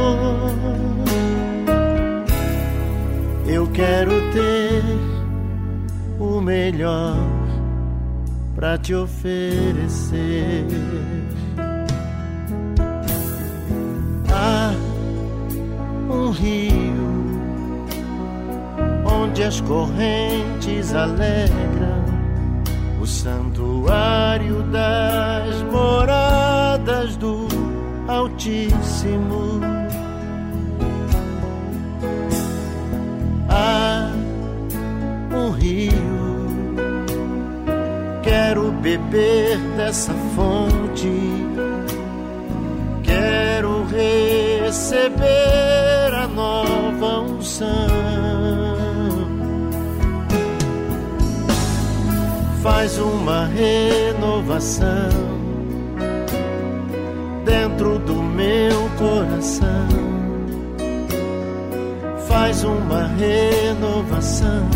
Eu 3.45 3.68
quero 3.68 4.11
ter 4.31 4.81
o 6.19 6.41
melhor 6.41 7.18
para 8.56 8.80
te 8.80 8.95
oferecer. 8.95 10.65
Rio 16.44 17.14
onde 19.06 19.44
as 19.44 19.61
correntes 19.61 20.94
alegram 20.94 22.03
o 23.02 23.07
santuário 23.07 24.61
das 24.64 25.61
moradas 25.72 27.15
do 27.18 27.48
Altíssimo. 28.07 29.61
Há 33.49 34.11
um 35.34 35.52
rio 35.52 35.94
quero 38.22 38.72
beber 38.74 39.57
dessa 39.78 40.14
fonte, 40.36 41.10
quero 43.03 43.86
receber 43.86 45.73
nova 47.64 48.03
unção. 48.03 49.27
Faz 52.61 52.98
uma 52.98 53.45
renovação 53.45 55.10
dentro 57.45 57.99
do 57.99 58.15
meu 58.15 58.90
coração. 58.98 59.88
Faz 62.27 62.64
uma 62.64 63.07
renovação 63.07 64.69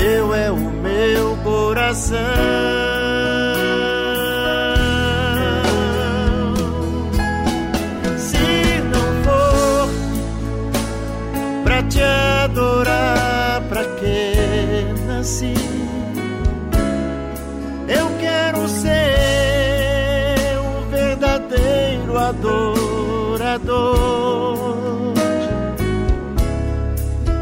teu 0.00 0.34
é 0.34 0.50
o 0.50 0.56
meu 0.56 1.36
coração. 1.44 2.89
Te 11.90 12.00
adorar, 12.02 13.60
pra 13.68 13.84
que 13.98 14.86
nasci? 15.06 15.54
Eu 17.88 18.06
quero 18.20 18.68
ser 18.68 18.88
um 20.60 20.88
verdadeiro 20.90 22.16
adorador. 22.16 23.90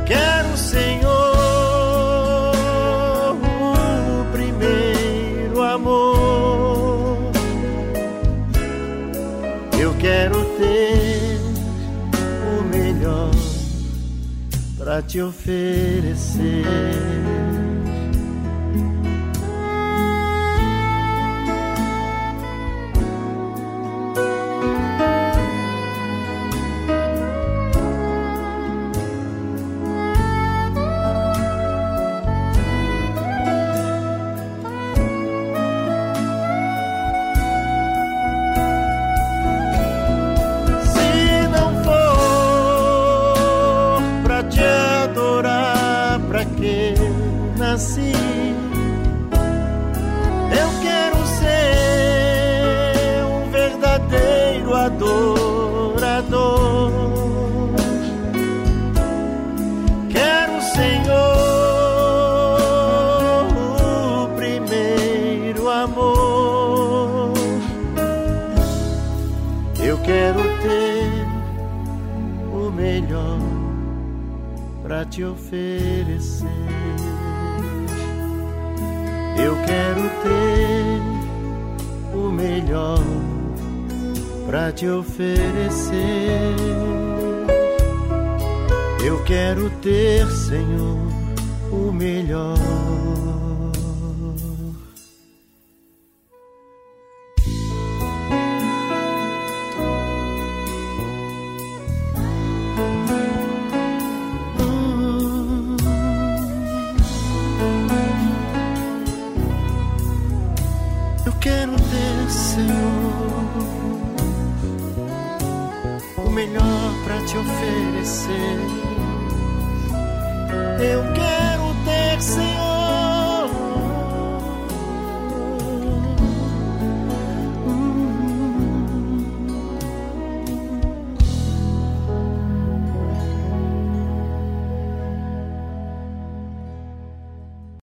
Quero, 0.07 0.57
Senhor, 0.57 1.35
o 4.21 4.25
primeiro 4.33 5.63
amor. 5.63 7.31
Eu 9.79 9.95
quero 10.01 10.45
ter 10.57 11.39
o 12.49 12.63
melhor 12.65 13.31
para 14.89 15.03
te 15.03 15.21
oferecer. 15.21 16.65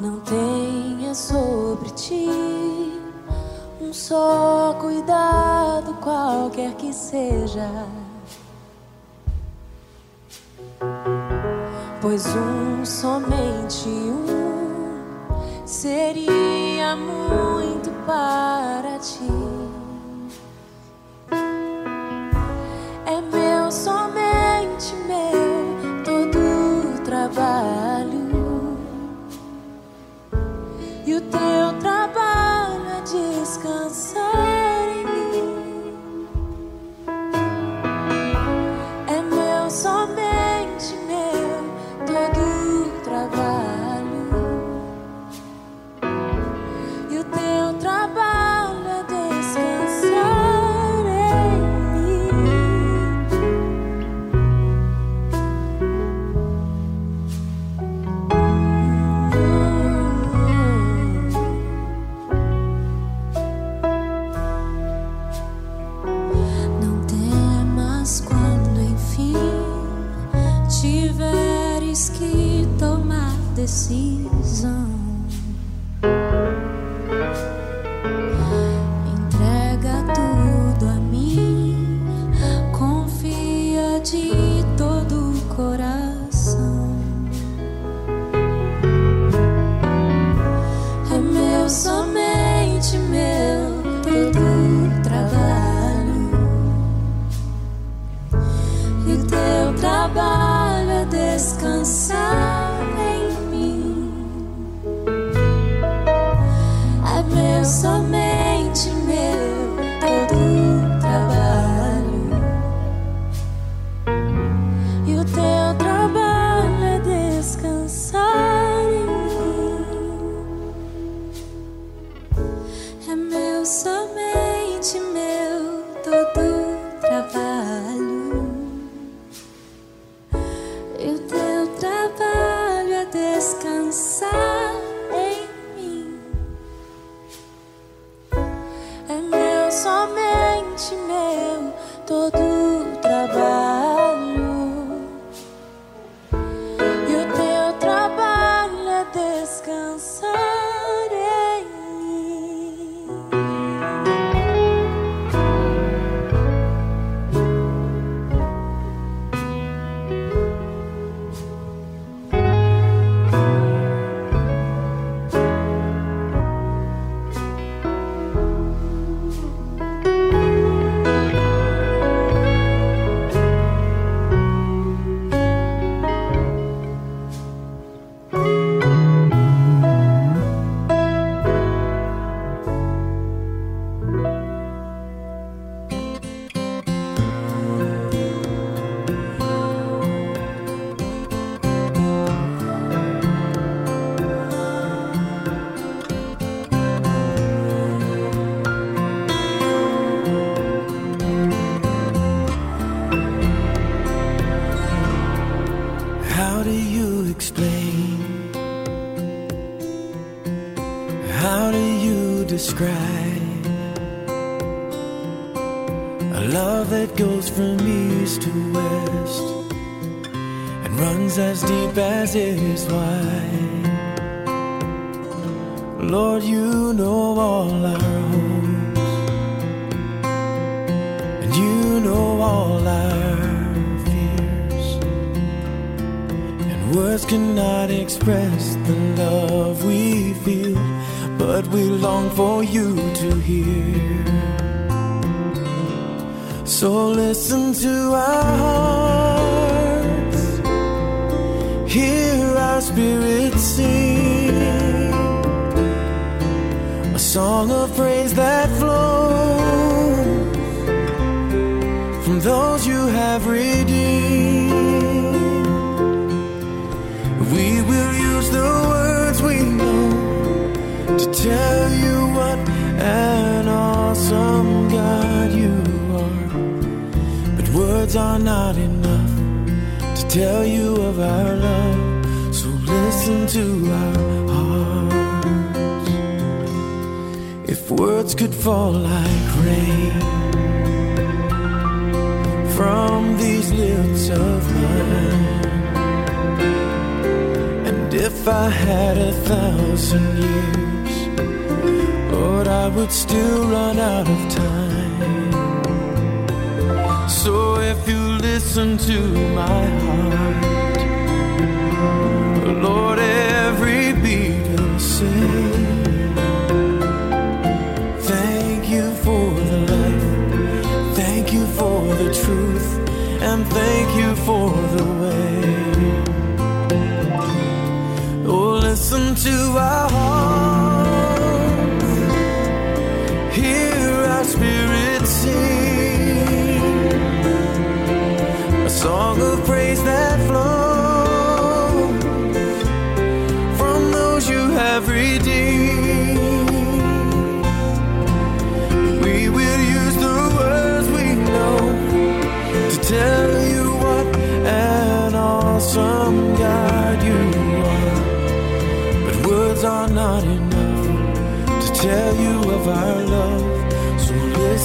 Não 0.00 0.20
tenha 0.20 1.14
sobre 1.14 1.90
ti 1.90 2.28
um 3.80 3.92
só 3.92 4.76
cuidado, 4.80 5.94
qualquer 5.94 6.74
que 6.74 6.92
seja. 6.92 7.68
Pois 12.00 12.26
um, 12.34 12.84
somente 12.84 13.88
um, 13.88 15.66
seria 15.66 16.96
muito 16.96 17.90
para 18.06 18.98
ti. 18.98 19.77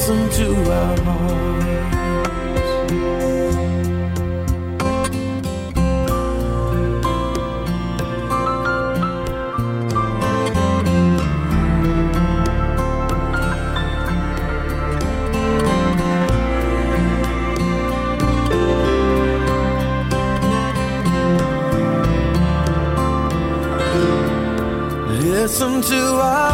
listen 0.05 0.29
to 0.31 0.47
our 0.69 0.97
noise. 0.97 1.63
Listen 25.23 25.81
to 25.81 25.95
our 25.95 26.52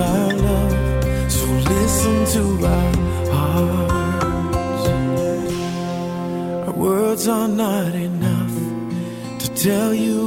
of. 0.00 1.32
So 1.32 1.46
listen 1.46 2.16
to 2.34 2.66
our 2.66 2.96
hearts. 3.32 4.88
Our 6.68 6.74
words 6.74 7.28
are 7.28 7.48
not 7.48 7.94
enough 7.94 8.54
to 9.40 9.48
tell 9.54 9.94
you 9.94 10.23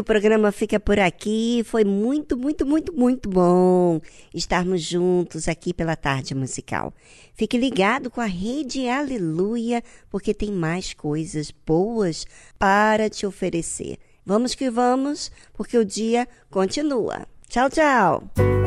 o 0.00 0.04
programa 0.04 0.50
fica 0.50 0.80
por 0.80 0.98
aqui. 0.98 1.62
Foi 1.64 1.84
muito, 1.84 2.36
muito, 2.36 2.66
muito, 2.66 2.92
muito 2.92 3.28
bom 3.28 4.00
estarmos 4.34 4.82
juntos 4.82 5.46
aqui 5.46 5.72
pela 5.72 5.94
tarde 5.94 6.34
musical. 6.34 6.92
Fique 7.34 7.56
ligado 7.56 8.10
com 8.10 8.20
a 8.20 8.26
Rede 8.26 8.88
Aleluia, 8.88 9.82
porque 10.10 10.34
tem 10.34 10.50
mais 10.50 10.92
coisas 10.92 11.52
boas 11.66 12.26
para 12.58 13.08
te 13.08 13.26
oferecer. 13.26 13.98
Vamos 14.24 14.54
que 14.54 14.70
vamos, 14.70 15.30
porque 15.52 15.78
o 15.78 15.84
dia 15.84 16.28
continua. 16.50 17.26
Tchau, 17.48 17.68
tchau! 17.70 18.59